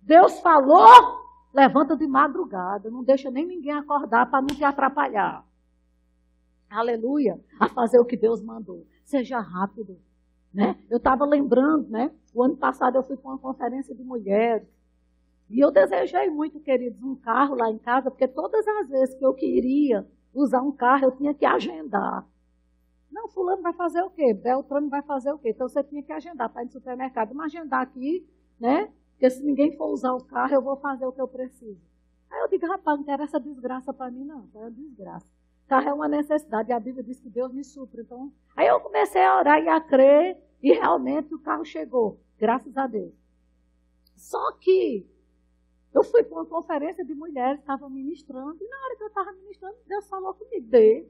Deus 0.00 0.38
falou, 0.40 1.27
levanta 1.58 1.96
de 1.96 2.06
madrugada, 2.06 2.88
não 2.88 3.02
deixa 3.02 3.30
nem 3.30 3.44
ninguém 3.44 3.72
acordar 3.72 4.30
para 4.30 4.40
não 4.40 4.54
te 4.54 4.62
atrapalhar. 4.62 5.44
Aleluia, 6.70 7.40
a 7.58 7.68
fazer 7.68 7.98
o 7.98 8.04
que 8.04 8.16
Deus 8.16 8.40
mandou. 8.40 8.86
Seja 9.04 9.40
rápido. 9.40 9.98
Né? 10.54 10.78
Eu 10.88 10.98
estava 10.98 11.24
lembrando, 11.24 11.88
né? 11.88 12.12
O 12.32 12.42
ano 12.42 12.56
passado 12.56 12.96
eu 12.96 13.02
fui 13.02 13.16
para 13.16 13.30
uma 13.30 13.38
conferência 13.38 13.94
de 13.94 14.04
mulheres. 14.04 14.68
E 15.50 15.58
eu 15.58 15.70
desejei 15.70 16.30
muito, 16.30 16.60
queridos, 16.60 17.02
um 17.02 17.16
carro 17.16 17.56
lá 17.56 17.70
em 17.70 17.78
casa, 17.78 18.10
porque 18.10 18.28
todas 18.28 18.66
as 18.66 18.88
vezes 18.88 19.14
que 19.16 19.24
eu 19.24 19.34
queria 19.34 20.06
usar 20.32 20.62
um 20.62 20.70
carro, 20.70 21.06
eu 21.06 21.16
tinha 21.16 21.34
que 21.34 21.44
agendar. 21.44 22.24
Não, 23.10 23.28
fulano 23.28 23.62
vai 23.62 23.72
fazer 23.72 24.02
o 24.02 24.10
quê? 24.10 24.32
Beltrano 24.32 24.88
vai 24.88 25.02
fazer 25.02 25.32
o 25.32 25.38
quê? 25.38 25.50
Então 25.50 25.68
você 25.68 25.82
tinha 25.82 26.02
que 26.02 26.12
agendar 26.12 26.50
para 26.50 26.62
ir 26.62 26.66
no 26.66 26.72
supermercado. 26.72 27.34
Mas 27.34 27.52
agendar 27.52 27.80
aqui, 27.80 28.26
né? 28.60 28.92
Porque 29.18 29.30
se 29.30 29.42
ninguém 29.42 29.76
for 29.76 29.88
usar 29.88 30.12
o 30.12 30.22
carro, 30.22 30.54
eu 30.54 30.62
vou 30.62 30.76
fazer 30.76 31.04
o 31.04 31.10
que 31.10 31.20
eu 31.20 31.26
preciso. 31.26 31.82
Aí 32.30 32.38
eu 32.40 32.48
digo, 32.48 32.68
rapaz, 32.68 32.96
não 32.96 33.04
quero 33.04 33.24
essa 33.24 33.40
desgraça 33.40 33.92
para 33.92 34.12
mim, 34.12 34.24
não. 34.24 34.48
É 34.54 34.58
uma 34.58 34.70
desgraça. 34.70 35.26
Carro 35.66 35.88
é 35.88 35.92
uma 35.92 36.06
necessidade. 36.06 36.70
E 36.70 36.72
a 36.72 36.78
Bíblia 36.78 37.02
diz 37.02 37.18
que 37.18 37.28
Deus 37.28 37.52
me 37.52 37.64
supra. 37.64 38.00
Então, 38.00 38.32
aí 38.56 38.68
eu 38.68 38.78
comecei 38.78 39.24
a 39.24 39.36
orar 39.36 39.60
e 39.60 39.68
a 39.68 39.80
crer. 39.80 40.40
E 40.62 40.72
realmente 40.72 41.34
o 41.34 41.40
carro 41.40 41.64
chegou. 41.64 42.20
Graças 42.38 42.76
a 42.76 42.86
Deus. 42.86 43.12
Só 44.14 44.52
que 44.52 45.04
eu 45.92 46.04
fui 46.04 46.22
para 46.22 46.36
uma 46.38 46.46
conferência 46.46 47.04
de 47.04 47.12
mulheres, 47.12 47.58
estava 47.58 47.90
ministrando, 47.90 48.62
e 48.62 48.68
na 48.68 48.76
hora 48.84 48.96
que 48.96 49.02
eu 49.02 49.08
estava 49.08 49.32
ministrando, 49.32 49.76
Deus 49.84 50.08
falou 50.08 50.32
comigo, 50.34 50.64
dê. 50.68 51.08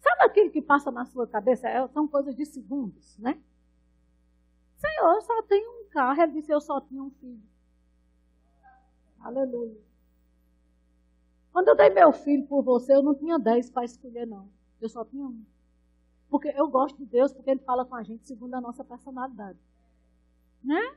Sabe 0.00 0.22
aquilo 0.22 0.50
que 0.50 0.60
passa 0.60 0.90
na 0.90 1.06
sua 1.06 1.26
cabeça? 1.26 1.66
É, 1.66 1.88
são 1.88 2.06
coisas 2.06 2.36
de 2.36 2.44
segundos, 2.44 3.16
né? 3.18 3.40
Senhor, 4.76 5.14
eu 5.14 5.22
só 5.22 5.42
tenho 5.42 5.77
carro. 5.88 6.22
Ele 6.22 6.32
disse, 6.32 6.52
eu 6.52 6.60
só 6.60 6.80
tinha 6.80 7.02
um 7.02 7.10
filho. 7.10 7.42
Aleluia. 9.20 9.76
Quando 11.52 11.68
eu 11.68 11.76
dei 11.76 11.90
meu 11.90 12.12
filho 12.12 12.46
por 12.46 12.62
você, 12.62 12.94
eu 12.94 13.02
não 13.02 13.14
tinha 13.14 13.38
dez 13.38 13.70
para 13.70 13.84
escolher, 13.84 14.26
não. 14.26 14.48
Eu 14.80 14.88
só 14.88 15.04
tinha 15.04 15.24
um. 15.24 15.44
Porque 16.30 16.48
eu 16.48 16.68
gosto 16.68 16.96
de 16.96 17.06
Deus, 17.06 17.32
porque 17.32 17.50
Ele 17.50 17.60
fala 17.60 17.84
com 17.84 17.96
a 17.96 18.02
gente 18.02 18.26
segundo 18.26 18.54
a 18.54 18.60
nossa 18.60 18.84
personalidade. 18.84 19.58
Né? 20.62 20.96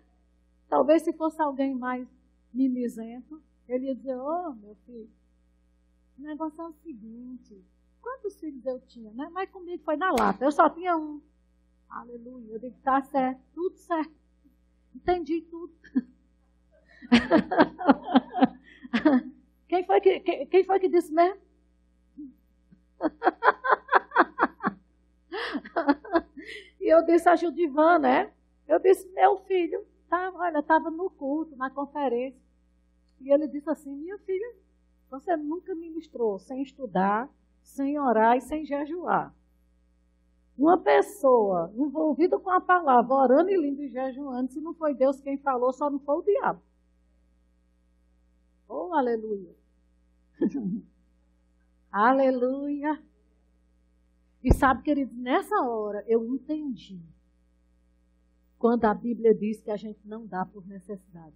Talvez 0.69 1.03
se 1.03 1.13
fosse 1.13 1.41
alguém 1.41 1.73
mais 1.73 2.07
mimizento, 2.53 3.41
ele 3.67 3.87
ia 3.87 3.95
dizer, 3.95 4.15
ô 4.15 4.49
oh, 4.49 4.53
meu 4.53 4.75
filho, 4.85 5.09
o 6.19 6.21
negócio 6.21 6.61
é 6.61 6.67
o 6.67 6.73
seguinte, 6.73 7.63
Quantos 8.01 8.39
filhos 8.39 8.65
eu 8.65 8.79
tinha, 8.81 9.11
né? 9.13 9.29
Mas 9.31 9.49
comigo 9.49 9.83
foi 9.83 9.95
na 9.95 10.11
lata. 10.11 10.43
Eu 10.43 10.51
só 10.51 10.69
tinha 10.69 10.97
um. 10.97 11.21
Aleluia. 11.89 12.53
Eu 12.53 12.59
digo, 12.59 12.75
tá 12.83 13.01
certo, 13.01 13.39
tudo 13.53 13.77
certo. 13.77 14.20
Entendi 14.95 15.41
tudo. 15.41 15.73
quem, 19.67 19.83
foi 19.83 20.01
que, 20.01 20.19
quem, 20.21 20.47
quem 20.47 20.63
foi 20.63 20.79
que 20.79 20.89
disse 20.89 21.13
mesmo? 21.13 21.41
e 26.79 26.93
eu 26.93 27.03
disse 27.05 27.27
a 27.27 27.35
Judivan, 27.35 27.99
né? 27.99 28.31
Eu 28.67 28.79
disse, 28.79 29.07
meu 29.09 29.37
filho, 29.39 29.85
tá, 30.09 30.31
olha, 30.35 30.59
estava 30.59 30.89
no 30.89 31.09
culto, 31.09 31.55
na 31.55 31.69
conferência. 31.69 32.39
E 33.19 33.31
ele 33.31 33.47
disse 33.47 33.69
assim, 33.69 33.95
minha 33.95 34.17
filha, 34.19 34.55
você 35.09 35.35
nunca 35.35 35.75
ministrou 35.75 36.39
sem 36.39 36.61
estudar, 36.61 37.29
sem 37.61 37.99
orar 37.99 38.37
e 38.37 38.41
sem 38.41 38.65
jejuar. 38.65 39.33
Uma 40.61 40.77
pessoa 40.77 41.73
envolvida 41.75 42.37
com 42.37 42.51
a 42.51 42.61
palavra, 42.61 43.15
orando 43.15 43.49
e 43.49 43.57
lindo 43.57 43.81
e 43.81 43.89
jejuando, 43.89 44.51
se 44.51 44.61
não 44.61 44.75
foi 44.75 44.93
Deus 44.93 45.19
quem 45.19 45.35
falou, 45.35 45.73
só 45.73 45.89
não 45.89 45.97
foi 45.97 46.17
o 46.17 46.21
diabo. 46.21 46.61
Oh, 48.69 48.93
aleluia. 48.93 49.55
aleluia. 51.91 53.03
E 54.43 54.53
sabe, 54.53 54.83
queridos, 54.83 55.17
nessa 55.17 55.63
hora 55.63 56.05
eu 56.07 56.23
entendi 56.27 57.01
quando 58.59 58.85
a 58.85 58.93
Bíblia 58.93 59.33
diz 59.33 59.59
que 59.61 59.71
a 59.71 59.77
gente 59.77 60.07
não 60.07 60.27
dá 60.27 60.45
por 60.45 60.63
necessidade. 60.67 61.35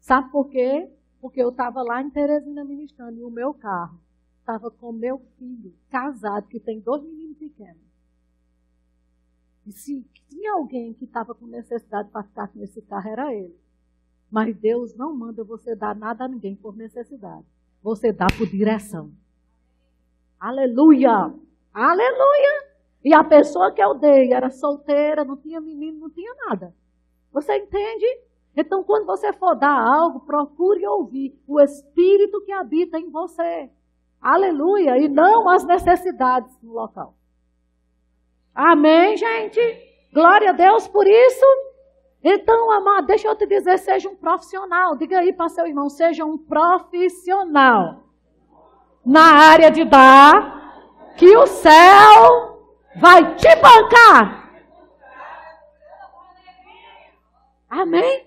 Sabe 0.00 0.28
por 0.32 0.48
quê? 0.48 0.90
Porque 1.20 1.40
eu 1.40 1.50
estava 1.50 1.84
lá 1.84 2.02
em 2.02 2.10
Teresina 2.10 2.64
ministrando 2.64 3.16
e 3.16 3.22
o 3.22 3.30
meu 3.30 3.54
carro 3.54 4.00
estava 4.40 4.72
com 4.72 4.90
meu 4.90 5.20
filho, 5.38 5.72
casado, 5.88 6.48
que 6.48 6.58
tem 6.58 6.80
dois 6.80 7.04
meninos 7.04 7.38
pequenos. 7.38 7.87
E 9.68 9.72
se 9.72 10.02
tinha 10.26 10.54
alguém 10.54 10.94
que 10.94 11.04
estava 11.04 11.34
com 11.34 11.46
necessidade 11.46 12.08
para 12.08 12.22
ficar 12.22 12.48
com 12.48 12.62
esse 12.62 12.80
carro, 12.80 13.10
era 13.10 13.34
ele. 13.34 13.54
Mas 14.30 14.56
Deus 14.56 14.96
não 14.96 15.14
manda 15.14 15.44
você 15.44 15.76
dar 15.76 15.94
nada 15.94 16.24
a 16.24 16.28
ninguém 16.28 16.56
por 16.56 16.74
necessidade. 16.74 17.44
Você 17.82 18.10
dá 18.10 18.26
por 18.28 18.46
direção. 18.46 19.12
Aleluia! 20.40 21.34
Aleluia! 21.74 22.68
E 23.04 23.12
a 23.12 23.22
pessoa 23.22 23.70
que 23.70 23.82
eu 23.82 23.92
dei 23.94 24.32
era 24.32 24.48
solteira, 24.48 25.22
não 25.22 25.36
tinha 25.36 25.60
menino, 25.60 26.00
não 26.00 26.10
tinha 26.10 26.34
nada. 26.46 26.74
Você 27.30 27.54
entende? 27.54 28.06
Então, 28.56 28.82
quando 28.82 29.04
você 29.04 29.34
for 29.34 29.54
dar 29.54 29.78
algo, 29.78 30.20
procure 30.20 30.86
ouvir 30.86 31.38
o 31.46 31.60
Espírito 31.60 32.40
que 32.40 32.52
habita 32.52 32.98
em 32.98 33.10
você. 33.10 33.70
Aleluia! 34.18 34.96
E 34.96 35.08
não 35.08 35.46
as 35.50 35.62
necessidades 35.66 36.58
no 36.62 36.72
local. 36.72 37.17
Amém, 38.60 39.16
gente? 39.16 39.60
Glória 40.12 40.50
a 40.50 40.52
Deus 40.52 40.88
por 40.88 41.06
isso. 41.06 41.46
Então, 42.24 42.72
amado, 42.72 43.06
deixa 43.06 43.28
eu 43.28 43.36
te 43.36 43.46
dizer, 43.46 43.78
seja 43.78 44.08
um 44.08 44.16
profissional. 44.16 44.96
Diga 44.96 45.20
aí 45.20 45.32
para 45.32 45.48
seu 45.48 45.64
irmão, 45.64 45.88
seja 45.88 46.24
um 46.24 46.36
profissional 46.36 48.02
na 49.06 49.52
área 49.52 49.70
de 49.70 49.84
dar, 49.84 51.14
que 51.16 51.36
o 51.36 51.46
céu 51.46 52.60
vai 53.00 53.36
te 53.36 53.48
bancar. 53.62 54.50
Amém? 57.70 58.26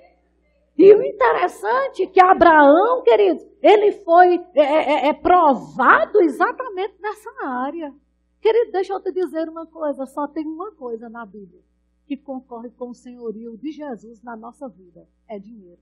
E 0.77 0.95
o 0.95 1.03
interessante 1.03 2.03
é 2.03 2.07
que 2.07 2.23
Abraão, 2.23 3.03
queridos, 3.03 3.45
ele 3.61 3.91
foi 3.91 4.39
é, 4.55 4.61
é, 4.61 5.07
é 5.09 5.13
provado 5.13 6.21
exatamente 6.21 6.95
nessa 7.01 7.29
área. 7.45 7.93
Querido, 8.41 8.71
deixa 8.71 8.93
eu 8.93 8.99
te 8.99 9.11
dizer 9.11 9.47
uma 9.47 9.65
coisa: 9.65 10.05
só 10.05 10.27
tem 10.27 10.45
uma 10.45 10.71
coisa 10.71 11.07
na 11.07 11.25
Bíblia 11.25 11.61
que 12.07 12.17
concorre 12.17 12.69
com 12.71 12.89
o 12.89 12.95
senhorio 12.95 13.55
de 13.55 13.71
Jesus 13.71 14.21
na 14.21 14.35
nossa 14.35 14.67
vida: 14.67 15.07
é 15.27 15.37
dinheiro. 15.37 15.79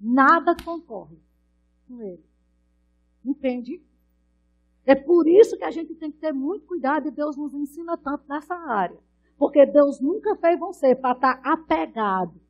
Nada 0.00 0.56
concorre 0.64 1.16
com 1.86 2.02
ele. 2.02 2.24
Entende? 3.24 3.80
É 4.84 4.96
por 4.96 5.28
isso 5.28 5.56
que 5.56 5.64
a 5.64 5.70
gente 5.70 5.94
tem 5.94 6.10
que 6.10 6.18
ter 6.18 6.32
muito 6.32 6.66
cuidado 6.66 7.06
e 7.06 7.12
Deus 7.12 7.36
nos 7.36 7.54
ensina 7.54 7.96
tanto 7.96 8.24
nessa 8.28 8.54
área. 8.54 8.98
Porque 9.38 9.64
Deus 9.64 10.00
nunca 10.00 10.34
fez 10.36 10.58
você 10.58 10.96
para 10.96 11.14
estar 11.14 11.40
apegado. 11.44 12.40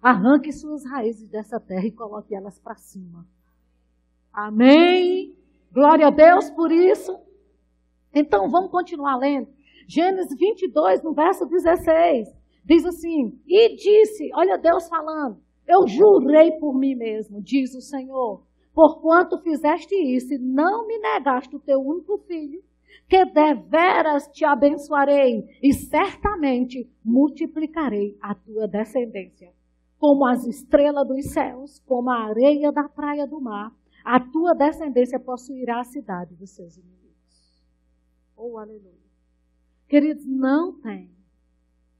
Arranque 0.00 0.50
suas 0.50 0.84
raízes 0.84 1.28
dessa 1.28 1.60
terra 1.60 1.86
e 1.86 1.92
coloque 1.92 2.34
elas 2.34 2.58
para 2.58 2.74
cima. 2.76 3.26
Amém? 4.32 5.36
Glória 5.70 6.06
a 6.06 6.10
Deus 6.10 6.48
por 6.50 6.72
isso. 6.72 7.20
Então 8.14 8.48
vamos 8.50 8.70
continuar 8.70 9.16
lendo. 9.16 9.48
Gênesis 9.88 10.36
22, 10.38 11.02
no 11.02 11.12
verso 11.12 11.46
16, 11.46 12.28
diz 12.64 12.84
assim: 12.84 13.38
E 13.46 13.74
disse, 13.74 14.30
olha 14.34 14.58
Deus 14.58 14.88
falando, 14.88 15.38
eu 15.66 15.86
jurei 15.86 16.52
por 16.52 16.74
mim 16.74 16.94
mesmo, 16.94 17.40
diz 17.42 17.74
o 17.74 17.80
Senhor, 17.80 18.42
porquanto 18.74 19.42
fizeste 19.42 19.94
isso 19.94 20.34
e 20.34 20.38
não 20.38 20.86
me 20.86 20.98
negaste 20.98 21.56
o 21.56 21.60
teu 21.60 21.80
único 21.80 22.18
filho, 22.26 22.62
que 23.08 23.24
deveras 23.24 24.26
te 24.28 24.44
abençoarei 24.44 25.44
e 25.62 25.72
certamente 25.72 26.88
multiplicarei 27.04 28.16
a 28.20 28.34
tua 28.34 28.66
descendência, 28.66 29.52
como 29.98 30.26
as 30.26 30.46
estrelas 30.46 31.06
dos 31.06 31.32
céus, 31.32 31.78
como 31.86 32.10
a 32.10 32.28
areia 32.28 32.72
da 32.72 32.88
praia 32.88 33.26
do 33.26 33.40
mar, 33.40 33.72
a 34.04 34.18
tua 34.18 34.54
descendência 34.54 35.18
possuirá 35.18 35.80
a 35.80 35.84
cidade 35.84 36.34
dos 36.34 36.50
seus 36.50 36.76
inimigos. 36.76 37.01
Oh, 38.44 38.58
aleluia. 38.58 38.98
Queridos, 39.86 40.26
não 40.26 40.72
tem 40.80 41.14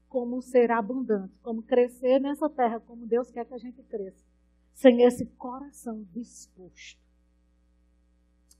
como 0.09 0.41
ser 0.41 0.71
abundante, 0.71 1.39
como 1.41 1.63
crescer 1.63 2.19
nessa 2.19 2.49
terra 2.49 2.81
como 2.81 3.07
Deus 3.07 3.31
quer 3.31 3.45
que 3.45 3.53
a 3.53 3.57
gente 3.57 3.81
cresça, 3.83 4.25
sem 4.73 5.03
esse 5.03 5.25
coração 5.37 6.03
disposto 6.11 7.01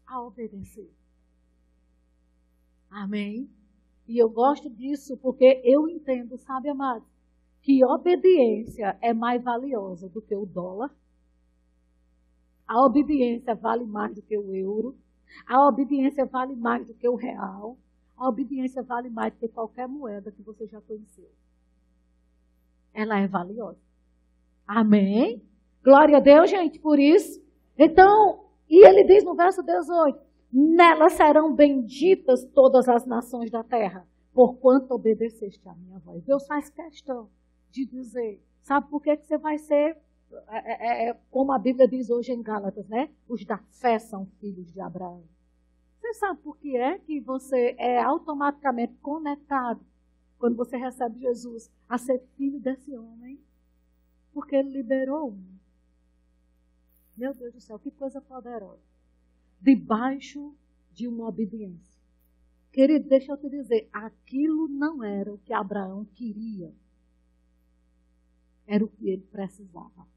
a 0.08 0.22
obedecer. 0.22 0.90
Amém? 2.90 3.50
E 4.08 4.18
eu 4.18 4.30
gosto 4.30 4.70
disso 4.70 5.18
porque 5.18 5.62
eu 5.66 5.90
entendo, 5.90 6.38
sabe, 6.38 6.70
amado, 6.70 7.06
que 7.62 7.84
obediência 7.84 8.98
é 9.02 9.14
mais 9.14 9.44
valiosa 9.44 10.08
do 10.08 10.22
que 10.22 10.34
o 10.34 10.46
dólar. 10.46 10.90
A 12.66 12.86
obediência 12.86 13.54
vale 13.54 13.84
mais 13.84 14.16
do 14.16 14.22
que 14.22 14.38
o 14.38 14.56
euro. 14.56 14.98
A 15.48 15.68
obediência 15.68 16.26
vale 16.26 16.56
mais 16.56 16.88
do 16.88 16.94
que 16.94 17.08
o 17.08 17.16
real. 17.16 17.78
A 18.18 18.28
obediência 18.28 18.82
vale 18.84 19.10
mais 19.10 19.34
do 19.34 19.40
que 19.40 19.48
qualquer 19.48 19.88
moeda 19.88 20.32
que 20.32 20.42
você 20.42 20.68
já 20.68 20.80
conheceu. 20.82 21.30
Ela 22.94 23.20
é 23.20 23.28
valiosa. 23.28 23.80
Amém? 24.68 25.42
Glória 25.84 26.18
a 26.18 26.22
Deus, 26.22 26.50
gente, 26.50 26.80
por 26.80 27.00
isso. 27.00 27.44
Então, 27.78 28.46
e 28.70 28.86
ele 28.86 29.04
diz 29.04 29.24
no 29.24 29.36
verso 29.36 29.62
18: 29.62 30.20
Nela 30.52 31.10
serão 31.10 31.54
benditas 31.54 32.46
todas 32.54 32.88
as 32.88 33.06
nações 33.06 33.52
da 33.52 33.64
terra, 33.64 34.08
porquanto 34.34 34.94
obedeceste 34.94 35.68
à 35.68 35.74
minha 35.76 36.00
voz. 36.00 36.24
Deus 36.24 36.46
faz 36.48 36.70
questão 36.70 37.30
de 37.72 37.86
dizer: 37.86 38.42
sabe 38.62 38.88
por 38.90 39.02
que, 39.02 39.18
que 39.18 39.26
você 39.26 39.38
vai 39.38 39.58
ser 39.58 39.98
é, 40.48 40.58
é, 40.58 41.10
é, 41.10 41.20
como 41.30 41.52
a 41.52 41.60
Bíblia 41.60 41.88
diz 41.88 42.10
hoje 42.10 42.32
em 42.32 42.42
Gálatas, 42.42 42.88
né? 42.88 43.10
Os 43.28 43.46
da 43.46 43.58
fé 43.58 44.00
são 44.00 44.26
filhos 44.40 44.72
de 44.72 44.80
Abraão. 44.80 45.24
Você 46.00 46.14
sabe 46.16 46.42
por 46.42 46.58
que 46.58 46.76
é 46.76 47.00
que 47.00 47.20
você 47.22 47.76
é 47.78 48.02
automaticamente 48.02 48.94
conectado 48.96 49.84
quando 50.38 50.56
você 50.56 50.76
recebe 50.76 51.20
Jesus 51.20 51.72
a 51.88 51.98
ser 51.98 52.20
filho 52.36 52.60
desse 52.60 52.96
homem? 52.98 53.40
Porque 54.34 54.56
ele 54.56 54.70
liberou 54.70 55.32
um. 55.32 55.54
Meu 57.16 57.34
Deus 57.34 57.54
do 57.54 57.62
céu, 57.62 57.80
que 57.80 57.92
coisa 57.92 58.20
poderosa. 58.20 58.82
Debaixo 59.62 60.54
de 60.92 61.08
uma 61.08 61.28
obediência. 61.28 62.02
Querido, 62.72 63.08
deixa 63.08 63.32
eu 63.32 63.38
te 63.38 63.50
dizer, 63.50 63.88
aquilo 63.94 64.68
não 64.68 65.04
era 65.04 65.32
o 65.32 65.38
que 65.38 65.54
Abraão 65.54 66.06
queria. 66.06 66.74
Era 68.66 68.84
o 68.84 68.90
que 68.90 69.10
ele 69.10 69.24
precisava. 69.32 70.13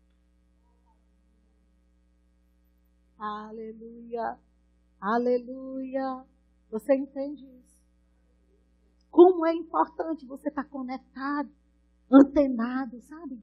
Aleluia. 3.19 4.39
Aleluia. 5.01 6.25
Você 6.71 6.95
entende 6.95 7.45
isso? 7.45 7.77
Como 9.11 9.47
é 9.47 9.55
importante 9.55 10.27
você 10.27 10.49
estar 10.49 10.65
conectado, 10.65 11.51
antenado, 12.11 13.01
sabe? 13.01 13.43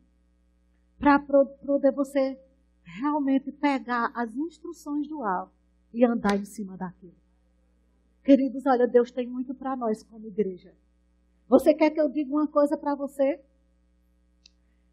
Para 0.99 1.19
poder 1.19 1.91
você 1.91 2.39
realmente 2.83 3.51
pegar 3.51 4.11
as 4.13 4.35
instruções 4.35 5.07
do 5.07 5.23
alto 5.23 5.53
e 5.93 6.05
andar 6.05 6.35
em 6.37 6.45
cima 6.45 6.77
daquilo. 6.77 7.15
Queridos, 8.23 8.65
olha, 8.65 8.87
Deus 8.87 9.11
tem 9.11 9.27
muito 9.27 9.53
para 9.53 9.75
nós 9.75 10.03
como 10.03 10.27
igreja. 10.27 10.73
Você 11.47 11.73
quer 11.73 11.89
que 11.89 11.99
eu 11.99 12.09
diga 12.09 12.31
uma 12.31 12.47
coisa 12.47 12.77
para 12.77 12.95
você? 12.95 13.39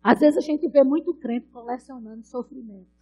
Às 0.02 0.20
vezes 0.20 0.38
a 0.38 0.40
gente 0.40 0.66
vê 0.68 0.82
muito 0.82 1.14
crente 1.14 1.46
colecionando 1.48 2.24
sofrimento. 2.24 2.99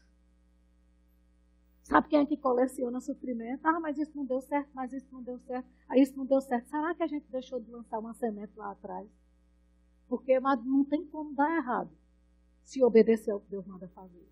Sabe 1.88 2.06
quem 2.06 2.20
é 2.20 2.26
que 2.26 2.36
coleciona 2.36 3.00
sofrimento? 3.00 3.64
Ah, 3.64 3.80
mas 3.80 3.96
isso 3.96 4.12
não 4.14 4.26
deu 4.26 4.42
certo, 4.42 4.68
mas 4.74 4.92
isso 4.92 5.06
não 5.10 5.22
deu 5.22 5.38
certo, 5.38 5.66
ah, 5.88 5.96
isso 5.96 6.14
não 6.18 6.26
deu 6.26 6.38
certo. 6.42 6.68
Será 6.68 6.94
que 6.94 7.02
a 7.02 7.06
gente 7.06 7.26
deixou 7.30 7.58
de 7.58 7.70
lançar 7.70 7.98
uma 7.98 8.12
semente 8.12 8.52
lá 8.56 8.72
atrás? 8.72 9.08
Porque 10.06 10.38
mas 10.38 10.62
não 10.62 10.84
tem 10.84 11.06
como 11.06 11.34
dar 11.34 11.50
errado 11.56 11.90
se 12.62 12.84
obedecer 12.84 13.30
ao 13.30 13.40
que 13.40 13.48
Deus 13.48 13.66
manda 13.66 13.88
fazer. 13.88 14.28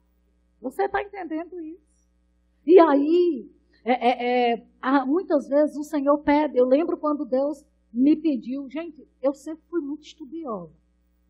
Você 0.60 0.84
está 0.84 1.02
entendendo 1.02 1.58
isso? 1.58 2.10
E 2.66 2.78
aí, 2.78 3.50
é, 3.82 3.92
é, 3.92 4.52
é, 4.82 5.04
muitas 5.06 5.48
vezes 5.48 5.78
o 5.78 5.82
Senhor 5.82 6.18
pede. 6.18 6.58
Eu 6.58 6.66
lembro 6.66 6.98
quando 6.98 7.24
Deus 7.24 7.64
me 7.90 8.14
pediu, 8.16 8.68
gente, 8.68 9.08
eu 9.22 9.32
sempre 9.32 9.64
fui 9.70 9.80
muito 9.80 10.04
estudiosa, 10.04 10.74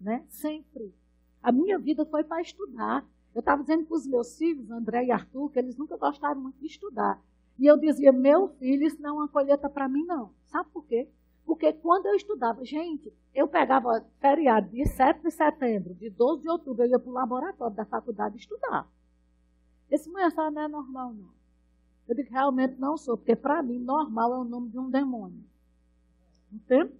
né? 0.00 0.24
Sempre. 0.28 0.92
A 1.40 1.52
minha 1.52 1.78
vida 1.78 2.04
foi 2.04 2.24
para 2.24 2.42
estudar. 2.42 3.06
Eu 3.36 3.40
estava 3.40 3.60
dizendo 3.60 3.84
para 3.84 3.96
os 3.98 4.06
meus 4.06 4.38
filhos, 4.38 4.70
André 4.70 5.04
e 5.04 5.10
Arthur, 5.12 5.50
que 5.50 5.58
eles 5.58 5.76
nunca 5.76 5.94
gostaram 5.98 6.40
muito 6.40 6.58
de 6.58 6.68
estudar. 6.68 7.22
E 7.58 7.66
eu 7.66 7.76
dizia, 7.76 8.10
meu 8.10 8.48
filho, 8.48 8.86
isso 8.86 8.96
não 8.98 9.10
é 9.10 9.12
uma 9.12 9.28
colheita 9.28 9.68
para 9.68 9.86
mim, 9.86 10.06
não. 10.06 10.32
Sabe 10.46 10.70
por 10.70 10.86
quê? 10.86 11.06
Porque 11.44 11.70
quando 11.74 12.06
eu 12.06 12.14
estudava, 12.14 12.64
gente, 12.64 13.12
eu 13.34 13.46
pegava 13.46 14.02
feriado 14.20 14.70
de 14.70 14.86
7 14.86 15.20
de 15.20 15.30
setembro, 15.30 15.92
de 15.92 16.08
12 16.08 16.44
de 16.44 16.48
outubro, 16.48 16.82
eu 16.82 16.88
ia 16.88 16.98
para 16.98 17.10
o 17.10 17.12
laboratório 17.12 17.76
da 17.76 17.84
faculdade 17.84 18.38
estudar. 18.38 18.88
Esse 19.90 20.08
mulher 20.08 20.32
não 20.34 20.62
é 20.62 20.68
normal, 20.68 21.12
não. 21.12 21.28
Eu 22.08 22.16
digo, 22.16 22.30
realmente 22.30 22.80
não 22.80 22.96
sou, 22.96 23.18
porque 23.18 23.36
para 23.36 23.62
mim, 23.62 23.78
normal 23.78 24.32
é 24.32 24.38
o 24.38 24.44
nome 24.44 24.70
de 24.70 24.78
um 24.78 24.88
demônio. 24.88 25.44
Entende? 26.50 26.94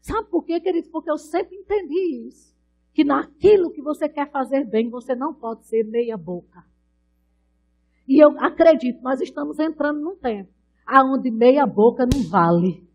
Sabe 0.00 0.26
por 0.30 0.42
quê, 0.42 0.58
queridos? 0.58 0.88
Porque 0.88 1.10
eu 1.10 1.18
sempre 1.18 1.54
entendi 1.54 2.28
isso 2.28 2.55
que 2.96 3.04
naquilo 3.04 3.70
que 3.70 3.82
você 3.82 4.08
quer 4.08 4.30
fazer 4.30 4.64
bem, 4.64 4.88
você 4.88 5.14
não 5.14 5.34
pode 5.34 5.66
ser 5.66 5.84
meia 5.84 6.16
boca. 6.16 6.64
E 8.08 8.18
eu 8.18 8.30
acredito, 8.40 9.02
nós 9.02 9.20
estamos 9.20 9.58
entrando 9.58 10.00
num 10.00 10.16
tempo 10.16 10.48
aonde 10.86 11.30
meia 11.30 11.66
boca 11.66 12.06
não 12.10 12.22
vale. 12.22 12.88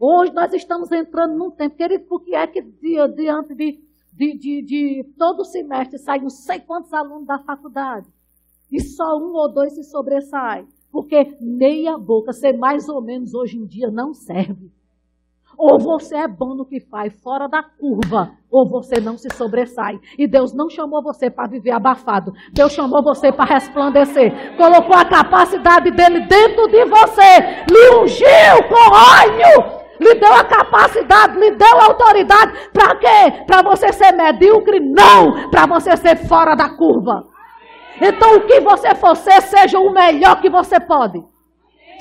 Hoje 0.00 0.32
nós 0.32 0.52
estamos 0.52 0.90
entrando 0.90 1.36
num 1.36 1.52
tempo, 1.52 1.76
querido, 1.76 2.06
porque 2.06 2.34
é 2.34 2.44
que 2.44 2.60
diante 2.60 3.54
de, 3.54 3.80
de, 4.12 4.36
de, 4.36 4.62
de 4.62 5.04
todo 5.16 5.44
semestre 5.44 5.96
saem 5.96 6.22
não 6.22 6.30
sei 6.30 6.58
quantos 6.58 6.92
alunos 6.92 7.28
da 7.28 7.38
faculdade 7.38 8.08
e 8.68 8.80
só 8.80 9.16
um 9.16 9.32
ou 9.34 9.48
dois 9.48 9.74
se 9.74 9.84
sobressaem? 9.84 10.66
Porque 10.90 11.36
meia 11.40 11.96
boca, 11.96 12.32
ser 12.32 12.56
mais 12.58 12.88
ou 12.88 13.00
menos 13.00 13.32
hoje 13.32 13.58
em 13.58 13.64
dia, 13.64 13.92
não 13.92 14.12
serve. 14.12 14.72
Ou 15.56 15.78
você 15.78 16.16
é 16.16 16.28
bom 16.28 16.54
no 16.54 16.64
que 16.64 16.80
faz, 16.80 17.12
fora 17.22 17.48
da 17.48 17.62
curva, 17.62 18.32
ou 18.50 18.68
você 18.68 19.00
não 19.00 19.16
se 19.16 19.28
sobressai. 19.34 19.98
E 20.18 20.26
Deus 20.26 20.52
não 20.52 20.68
chamou 20.68 21.02
você 21.02 21.30
para 21.30 21.48
viver 21.48 21.70
abafado. 21.70 22.32
Deus 22.52 22.72
chamou 22.72 23.02
você 23.02 23.32
para 23.32 23.54
resplandecer. 23.54 24.56
Colocou 24.56 24.96
a 24.96 25.04
capacidade 25.04 25.90
dele 25.90 26.20
dentro 26.20 26.68
de 26.68 26.84
você. 26.84 27.40
Lhe 27.70 28.02
ungiu 28.02 28.68
com 28.68 28.94
óleo. 28.94 29.84
Lhe 30.00 30.14
deu 30.14 30.34
a 30.34 30.44
capacidade, 30.44 31.38
lhe 31.38 31.52
deu 31.52 31.80
a 31.80 31.84
autoridade. 31.84 32.52
Para 32.72 32.96
quê? 32.96 33.44
Para 33.46 33.62
você 33.62 33.92
ser 33.92 34.12
medíocre? 34.12 34.80
Não. 34.80 35.50
Para 35.50 35.66
você 35.66 35.96
ser 35.96 36.16
fora 36.26 36.54
da 36.54 36.68
curva. 36.68 37.24
Então, 38.00 38.36
o 38.36 38.40
que 38.46 38.60
você 38.60 38.94
for 38.94 39.16
ser, 39.16 39.40
seja 39.42 39.78
o 39.78 39.92
melhor 39.92 40.40
que 40.40 40.50
você 40.50 40.80
pode. 40.80 41.22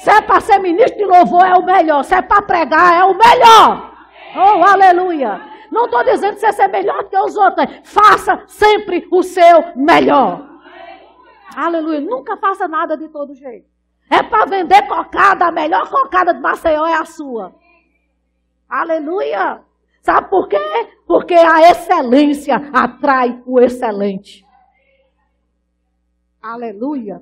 Se 0.03 0.09
é 0.09 0.21
para 0.21 0.41
ser 0.41 0.59
ministro 0.59 0.97
de 0.97 1.05
louvor, 1.05 1.45
é 1.45 1.53
o 1.53 1.63
melhor. 1.63 2.03
Se 2.03 2.13
é 2.13 2.21
para 2.21 2.41
pregar, 2.41 2.93
é 2.93 3.05
o 3.05 3.17
melhor. 3.17 3.95
Oh, 4.35 4.61
aleluia. 4.65 5.41
Não 5.71 5.85
estou 5.85 6.03
dizendo 6.03 6.33
que 6.33 6.41
você 6.41 6.51
ser 6.51 6.67
melhor 6.67 7.05
que 7.05 7.17
os 7.17 7.37
outros. 7.37 7.65
Faça 7.85 8.43
sempre 8.45 9.07
o 9.09 9.23
seu 9.23 9.73
melhor. 9.77 10.45
Aleluia. 11.55 12.01
Nunca 12.01 12.35
faça 12.35 12.67
nada 12.67 12.97
de 12.97 13.07
todo 13.07 13.33
jeito. 13.33 13.65
É 14.09 14.21
para 14.21 14.43
vender 14.45 14.85
cocada. 14.89 15.45
A 15.45 15.51
melhor 15.53 15.89
cocada 15.89 16.33
de 16.33 16.41
Maceió 16.41 16.85
é 16.85 16.95
a 16.95 17.05
sua. 17.05 17.55
Aleluia. 18.67 19.61
Sabe 20.01 20.29
por 20.29 20.49
quê? 20.49 20.59
Porque 21.07 21.33
a 21.33 21.71
excelência 21.71 22.61
atrai 22.73 23.41
o 23.45 23.57
excelente. 23.57 24.45
Aleluia. 26.41 27.21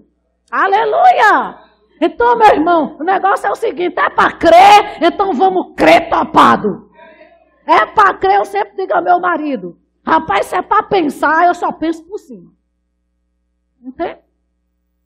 Aleluia. 0.50 1.71
Então, 2.04 2.36
meu 2.36 2.48
irmão, 2.48 2.98
o 3.00 3.04
negócio 3.04 3.46
é 3.46 3.52
o 3.52 3.56
seguinte: 3.56 4.00
é 4.00 4.10
para 4.10 4.32
crer, 4.32 5.04
então 5.04 5.34
vamos 5.34 5.76
crer 5.76 6.10
topado. 6.10 6.90
É 7.64 7.86
para 7.86 8.16
crer, 8.16 8.38
eu 8.38 8.46
sempre 8.46 8.76
digo 8.76 8.96
ao 8.96 9.04
meu 9.04 9.20
marido: 9.20 9.78
rapaz, 10.04 10.48
se 10.48 10.56
é 10.56 10.64
para 10.64 10.82
pensar, 10.82 11.46
eu 11.46 11.54
só 11.54 11.72
penso 11.72 12.04
por 12.08 12.18
cima. 12.18 12.52
Entende? 13.80 14.20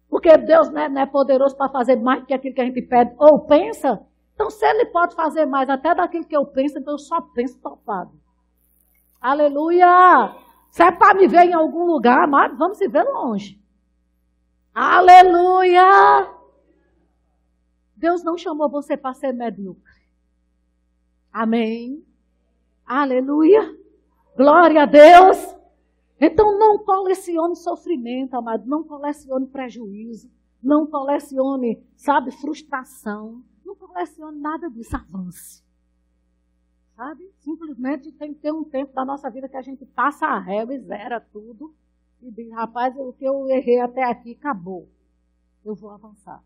Porque 0.09 0.37
Deus 0.37 0.69
não 0.69 0.81
é, 0.81 0.87
não 0.87 1.01
é 1.01 1.05
poderoso 1.05 1.57
para 1.57 1.69
fazer 1.69 1.97
mais 1.97 2.21
do 2.21 2.27
que 2.27 2.33
aquilo 2.33 2.55
que 2.55 2.61
a 2.61 2.65
gente 2.65 2.81
pede 2.81 3.13
ou 3.17 3.45
pensa. 3.45 4.01
Então, 4.33 4.49
se 4.49 4.65
Ele 4.65 4.85
pode 4.85 5.15
fazer 5.15 5.45
mais 5.45 5.69
até 5.69 5.93
daquilo 5.93 6.25
que 6.25 6.35
eu 6.35 6.45
penso, 6.45 6.79
então 6.79 6.93
eu 6.93 6.97
só 6.97 7.19
penso 7.19 7.59
topado. 7.59 8.11
Aleluia! 9.19 10.33
Se 10.69 10.83
é 10.83 10.91
para 10.91 11.13
me 11.13 11.27
ver 11.27 11.45
em 11.45 11.53
algum 11.53 11.83
lugar, 11.85 12.25
mas 12.27 12.57
vamos 12.57 12.77
se 12.77 12.87
ver 12.87 13.03
longe. 13.03 13.59
Aleluia! 14.73 16.34
Deus 17.95 18.23
não 18.23 18.37
chamou 18.37 18.69
você 18.69 18.97
para 18.97 19.13
ser 19.13 19.31
medíocre. 19.31 20.05
Amém. 21.31 22.05
Aleluia. 22.85 23.77
Glória 24.35 24.83
a 24.83 24.85
Deus. 24.85 25.55
Então 26.19 26.57
não 26.57 26.79
colecione 26.79 27.55
sofrimento, 27.55 28.35
amado. 28.35 28.65
Não 28.65 28.83
colecione 28.83 29.47
prejuízo. 29.47 30.29
Não 30.61 30.87
colecione, 30.87 31.83
sabe, 31.95 32.31
frustração. 32.31 33.43
Não 33.63 33.75
colecione 33.75 34.39
nada 34.39 34.69
disso. 34.69 34.95
Avance. 34.95 35.63
Sabe? 36.95 37.29
Simplesmente 37.39 38.11
tem 38.13 38.33
que 38.33 38.39
ter 38.39 38.51
um 38.51 38.63
tempo 38.63 38.93
da 38.93 39.05
nossa 39.05 39.29
vida 39.29 39.49
que 39.49 39.57
a 39.57 39.61
gente 39.61 39.85
passa 39.85 40.25
a 40.25 40.39
régua 40.39 40.73
e 40.73 40.79
zera 40.79 41.19
tudo. 41.19 41.73
E 42.21 42.31
diz, 42.31 42.51
rapaz, 42.51 42.95
o 42.97 43.13
que 43.13 43.25
eu 43.25 43.47
errei 43.47 43.79
até 43.79 44.03
aqui 44.03 44.33
acabou. 44.33 44.89
Eu 45.63 45.75
vou 45.75 45.89
avançar. 45.89 46.41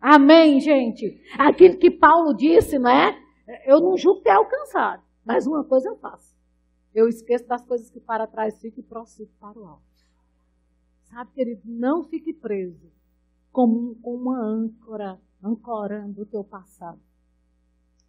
Amém, 0.00 0.60
gente? 0.60 1.20
Aquilo 1.38 1.76
que 1.76 1.90
Paulo 1.90 2.32
disse, 2.34 2.78
não 2.78 2.90
é? 2.90 3.18
Eu 3.64 3.80
não 3.80 3.96
julgo 3.96 4.20
ter 4.20 4.30
alcançado, 4.30 5.02
mas 5.24 5.46
uma 5.46 5.64
coisa 5.64 5.88
eu 5.88 5.96
faço. 5.96 6.36
Eu 6.94 7.08
esqueço 7.08 7.46
das 7.46 7.64
coisas 7.64 7.90
que 7.90 8.00
para 8.00 8.26
trás 8.26 8.60
ficam 8.60 8.80
e 8.80 8.86
prossigo 8.86 9.30
para 9.40 9.58
o 9.58 9.66
alto. 9.66 9.82
Sabe, 11.04 11.32
querido, 11.32 11.62
não 11.64 12.04
fique 12.04 12.32
preso 12.32 12.92
como 13.50 13.98
uma 14.04 14.38
âncora, 14.38 15.18
ancorando 15.42 16.22
o 16.22 16.26
teu 16.26 16.44
passado. 16.44 17.00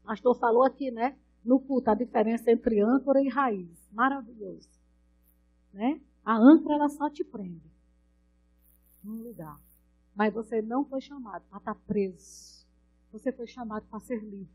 O 0.03 0.07
pastor 0.07 0.35
falou 0.37 0.63
aqui, 0.63 0.91
né? 0.91 1.17
No 1.43 1.59
culto, 1.59 1.89
a 1.89 1.95
diferença 1.95 2.51
entre 2.51 2.81
âncora 2.81 3.21
e 3.21 3.29
raiz. 3.29 3.89
Maravilhoso. 3.91 4.69
Né? 5.73 6.01
A 6.25 6.35
âncora, 6.35 6.75
ela 6.75 6.89
só 6.89 7.09
te 7.09 7.23
prende 7.23 7.71
num 9.03 9.23
lugar. 9.23 9.59
Mas 10.15 10.33
você 10.33 10.61
não 10.61 10.85
foi 10.85 11.01
chamado 11.01 11.43
para 11.49 11.57
estar 11.59 11.75
preso. 11.75 12.67
Você 13.11 13.31
foi 13.31 13.47
chamado 13.47 13.85
para 13.87 13.99
ser 13.99 14.21
livre, 14.23 14.53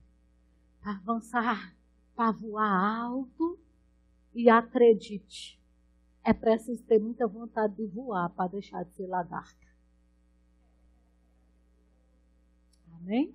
para 0.81 0.93
avançar, 0.93 1.75
para 2.15 2.31
voar 2.33 3.03
alto. 3.03 3.59
E 4.35 4.51
acredite, 4.51 5.61
é 6.25 6.33
preciso 6.33 6.83
ter 6.85 6.99
muita 6.99 7.27
vontade 7.27 7.77
de 7.77 7.87
voar 7.87 8.29
para 8.31 8.51
deixar 8.51 8.85
de 8.85 8.93
ser 8.95 9.07
lagarta. 9.07 9.65
Amém? 12.97 13.35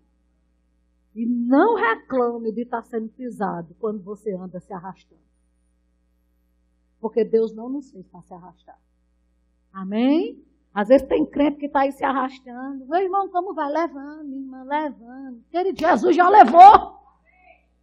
E 1.16 1.26
não 1.26 1.76
reclame 1.76 2.52
de 2.52 2.62
estar 2.62 2.82
sendo 2.84 3.10
pisado 3.10 3.76
quando 3.76 4.04
você 4.04 4.34
anda 4.34 4.60
se 4.60 4.74
arrastando. 4.74 5.22
Porque 7.00 7.24
Deus 7.24 7.54
não 7.54 7.70
nos 7.70 7.92
fez 7.92 8.08
para 8.08 8.22
se 8.22 8.34
arrastar. 8.34 8.80
Amém? 9.72 10.44
Às 10.74 10.88
vezes 10.88 11.08
tem 11.08 11.26
crente 11.26 11.58
que 11.58 11.66
está 11.66 11.82
aí 11.82 11.92
se 11.92 12.04
arrastando. 12.04 12.86
Meu 12.86 13.02
irmão, 13.02 13.30
como 13.30 13.54
vai? 13.54 13.72
Levando, 13.72 14.26
minha 14.26 14.42
irmã, 14.42 14.64
levando. 14.64 15.44
Querido, 15.50 15.80
Jesus 15.80 16.16
já 16.16 16.30
levou. 16.30 17.00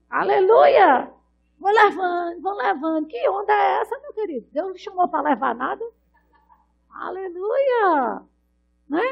Aleluia! 0.09 1.13
Vou 1.59 1.73
levando, 1.73 2.41
vou 2.41 2.55
levando. 2.55 3.07
Que 3.07 3.29
onda 3.29 3.53
é 3.53 3.81
essa, 3.81 3.99
meu 3.99 4.13
querido? 4.13 4.47
Deus 4.53 4.69
não 4.69 4.77
chamou 4.77 5.09
para 5.09 5.29
levar 5.31 5.55
nada? 5.55 5.85
Aleluia! 6.91 8.23
Né? 8.89 9.03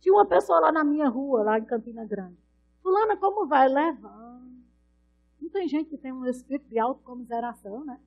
Tinha 0.00 0.14
uma 0.14 0.26
pessoa 0.26 0.60
lá 0.60 0.72
na 0.72 0.82
minha 0.82 1.08
rua, 1.08 1.42
lá 1.42 1.58
em 1.58 1.64
Campina 1.64 2.04
Grande. 2.06 2.38
Fulana, 2.82 3.16
como 3.16 3.46
vai? 3.46 3.68
Levando. 3.68 4.64
Não 5.40 5.50
tem 5.50 5.68
gente 5.68 5.90
que 5.90 5.98
tem 5.98 6.12
um 6.12 6.24
espírito 6.26 6.68
de 6.68 6.78
autocomiseração, 6.78 7.84
né? 7.84 8.00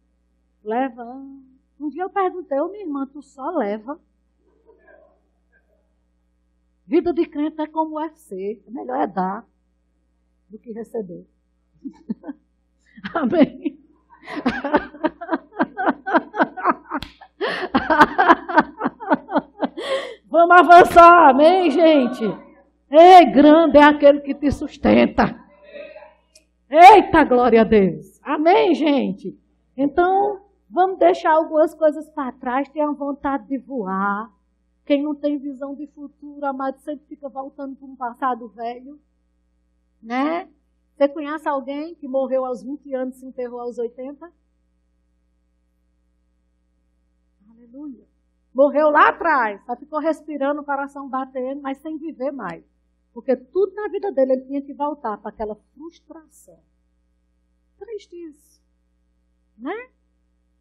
Levando. 0.63 1.43
Um 1.79 1.89
dia 1.89 2.03
eu 2.03 2.09
perguntei, 2.09 2.59
ô 2.59 2.69
minha 2.69 2.83
irmã, 2.83 3.05
tu 3.05 3.21
só 3.21 3.51
leva? 3.51 3.99
Vida 6.85 7.13
de 7.13 7.25
crente 7.25 7.61
é 7.61 7.67
como 7.67 7.97
UFC. 7.97 8.61
É 8.67 8.71
melhor 8.71 9.01
é 9.01 9.07
dar 9.07 9.45
do 10.49 10.59
que 10.59 10.71
receber. 10.71 11.25
Amém. 13.13 13.79
Vamos 20.33 20.57
avançar, 20.57 21.29
amém, 21.29 21.69
gente? 21.69 22.23
Ei, 22.89 23.25
grande 23.31 23.77
é 23.77 23.83
aquele 23.83 24.19
que 24.21 24.33
te 24.33 24.51
sustenta. 24.51 25.39
Eita, 26.67 27.23
glória 27.23 27.61
a 27.61 27.63
Deus. 27.63 28.19
Amém, 28.23 28.73
gente? 28.73 29.39
Então, 29.77 30.41
vamos 30.69 30.97
deixar 30.97 31.33
algumas 31.33 31.75
coisas 31.75 32.09
para 32.09 32.31
trás, 32.31 32.67
ter 32.69 32.81
a 32.81 32.91
vontade 32.91 33.47
de 33.47 33.59
voar. 33.59 34.31
Quem 34.85 35.01
não 35.01 35.15
tem 35.15 35.37
visão 35.37 35.73
de 35.75 35.87
futuro, 35.87 36.45
amado, 36.45 36.79
sempre 36.79 37.05
fica 37.07 37.29
voltando 37.29 37.75
para 37.75 37.87
um 37.87 37.95
passado 37.95 38.49
velho. 38.49 38.99
Né? 40.01 40.49
Você 40.95 41.07
conhece 41.07 41.47
alguém 41.47 41.95
que 41.95 42.07
morreu 42.07 42.45
aos 42.45 42.61
20 42.61 42.93
anos 42.93 43.15
e 43.15 43.19
se 43.19 43.25
enterrou 43.25 43.61
aos 43.61 43.77
80? 43.77 44.31
Aleluia. 47.49 48.05
Morreu 48.53 48.89
lá 48.89 49.09
atrás, 49.09 49.63
só 49.65 49.75
ficou 49.75 49.99
respirando, 49.99 50.61
o 50.61 50.65
coração 50.65 51.09
batendo, 51.09 51.61
mas 51.61 51.79
sem 51.79 51.97
viver 51.97 52.31
mais. 52.31 52.63
Porque 53.13 53.35
tudo 53.35 53.73
na 53.73 53.87
vida 53.87 54.11
dele 54.11 54.33
ele 54.33 54.45
tinha 54.45 54.61
que 54.61 54.73
voltar 54.73 55.17
para 55.17 55.29
aquela 55.29 55.55
frustração. 55.73 56.59
Triste 57.77 58.15
isso. 58.15 58.61
Né? 59.57 59.89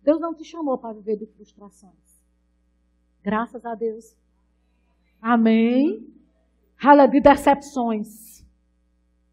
Deus 0.03 0.21
não 0.21 0.35
te 0.35 0.45
chamou 0.45 0.79
para 0.79 0.95
viver 0.95 1.17
de 1.17 1.27
frustrações. 1.27 2.02
Graças 3.23 3.65
a 3.65 3.75
Deus. 3.75 4.17
Amém. 5.21 6.13
Rala 6.77 7.07
de 7.07 7.21
decepções. 7.21 8.45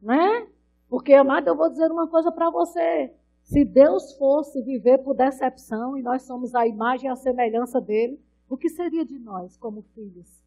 Né? 0.02 0.48
Porque, 0.88 1.14
amado, 1.14 1.48
eu 1.48 1.56
vou 1.56 1.70
dizer 1.70 1.92
uma 1.92 2.08
coisa 2.08 2.32
para 2.32 2.50
você. 2.50 3.14
Se 3.42 3.66
Deus 3.66 4.14
fosse 4.14 4.62
viver 4.62 5.00
por 5.00 5.16
decepção 5.16 5.98
e 5.98 6.04
nós 6.04 6.22
somos 6.22 6.54
a 6.54 6.68
imagem 6.68 7.10
e 7.10 7.12
a 7.12 7.16
semelhança 7.16 7.82
dele, 7.82 8.22
o 8.48 8.56
que 8.56 8.70
seria 8.70 9.04
de 9.04 9.18
nós 9.18 9.58
como 9.58 9.82
filhos? 9.96 10.44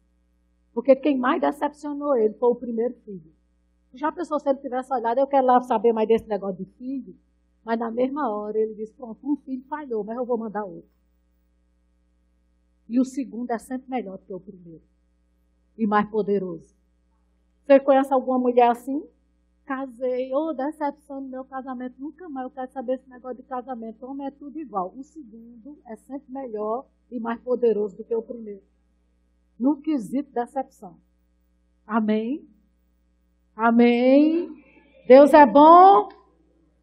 Porque 0.73 0.95
quem 0.95 1.17
mais 1.17 1.41
decepcionou 1.41 2.15
ele 2.15 2.33
foi 2.35 2.49
o 2.49 2.55
primeiro 2.55 2.93
filho. 3.05 3.33
Já 3.93 4.11
pensou 4.11 4.39
se 4.39 4.49
ele 4.49 4.59
tivesse 4.59 4.91
olhado, 4.93 5.19
eu 5.19 5.27
quero 5.27 5.45
lá 5.45 5.61
saber 5.61 5.91
mais 5.91 6.07
desse 6.07 6.27
negócio 6.27 6.63
de 6.63 6.71
filho? 6.77 7.15
Mas 7.63 7.77
na 7.77 7.91
mesma 7.91 8.29
hora 8.29 8.57
ele 8.57 8.73
disse, 8.73 8.93
pronto, 8.93 9.19
um 9.23 9.35
filho 9.35 9.63
falhou, 9.69 10.03
mas 10.03 10.17
eu 10.17 10.25
vou 10.25 10.37
mandar 10.37 10.63
outro. 10.63 10.89
E 12.87 12.99
o 12.99 13.05
segundo 13.05 13.51
é 13.51 13.57
sempre 13.57 13.89
melhor 13.89 14.17
do 14.17 14.25
que 14.25 14.33
o 14.33 14.39
primeiro. 14.39 14.83
E 15.77 15.87
mais 15.87 16.09
poderoso. 16.09 16.75
Você 17.65 17.79
conhece 17.79 18.13
alguma 18.13 18.37
mulher 18.37 18.69
assim? 18.69 19.03
Casei, 19.65 20.33
oh, 20.33 20.53
decepção 20.53 21.21
no 21.21 21.29
meu 21.29 21.45
casamento, 21.45 21.95
nunca 21.97 22.27
mais 22.27 22.45
eu 22.45 22.51
quero 22.51 22.71
saber 22.71 22.95
esse 22.95 23.09
negócio 23.09 23.37
de 23.37 23.43
casamento. 23.43 24.05
Homem 24.05 24.27
é 24.27 24.31
tudo 24.31 24.59
igual. 24.59 24.93
O 24.95 25.03
segundo 25.03 25.79
é 25.85 25.95
sempre 25.95 26.31
melhor 26.31 26.85
e 27.09 27.19
mais 27.19 27.39
poderoso 27.39 27.95
do 27.95 28.03
que 28.03 28.13
o 28.13 28.21
primeiro. 28.21 28.61
No 29.57 29.77
quesito 29.81 30.33
decepção. 30.33 30.97
Amém? 31.87 32.45
Amém? 33.55 34.63
Deus 35.07 35.33
é 35.33 35.45
bom 35.45 36.09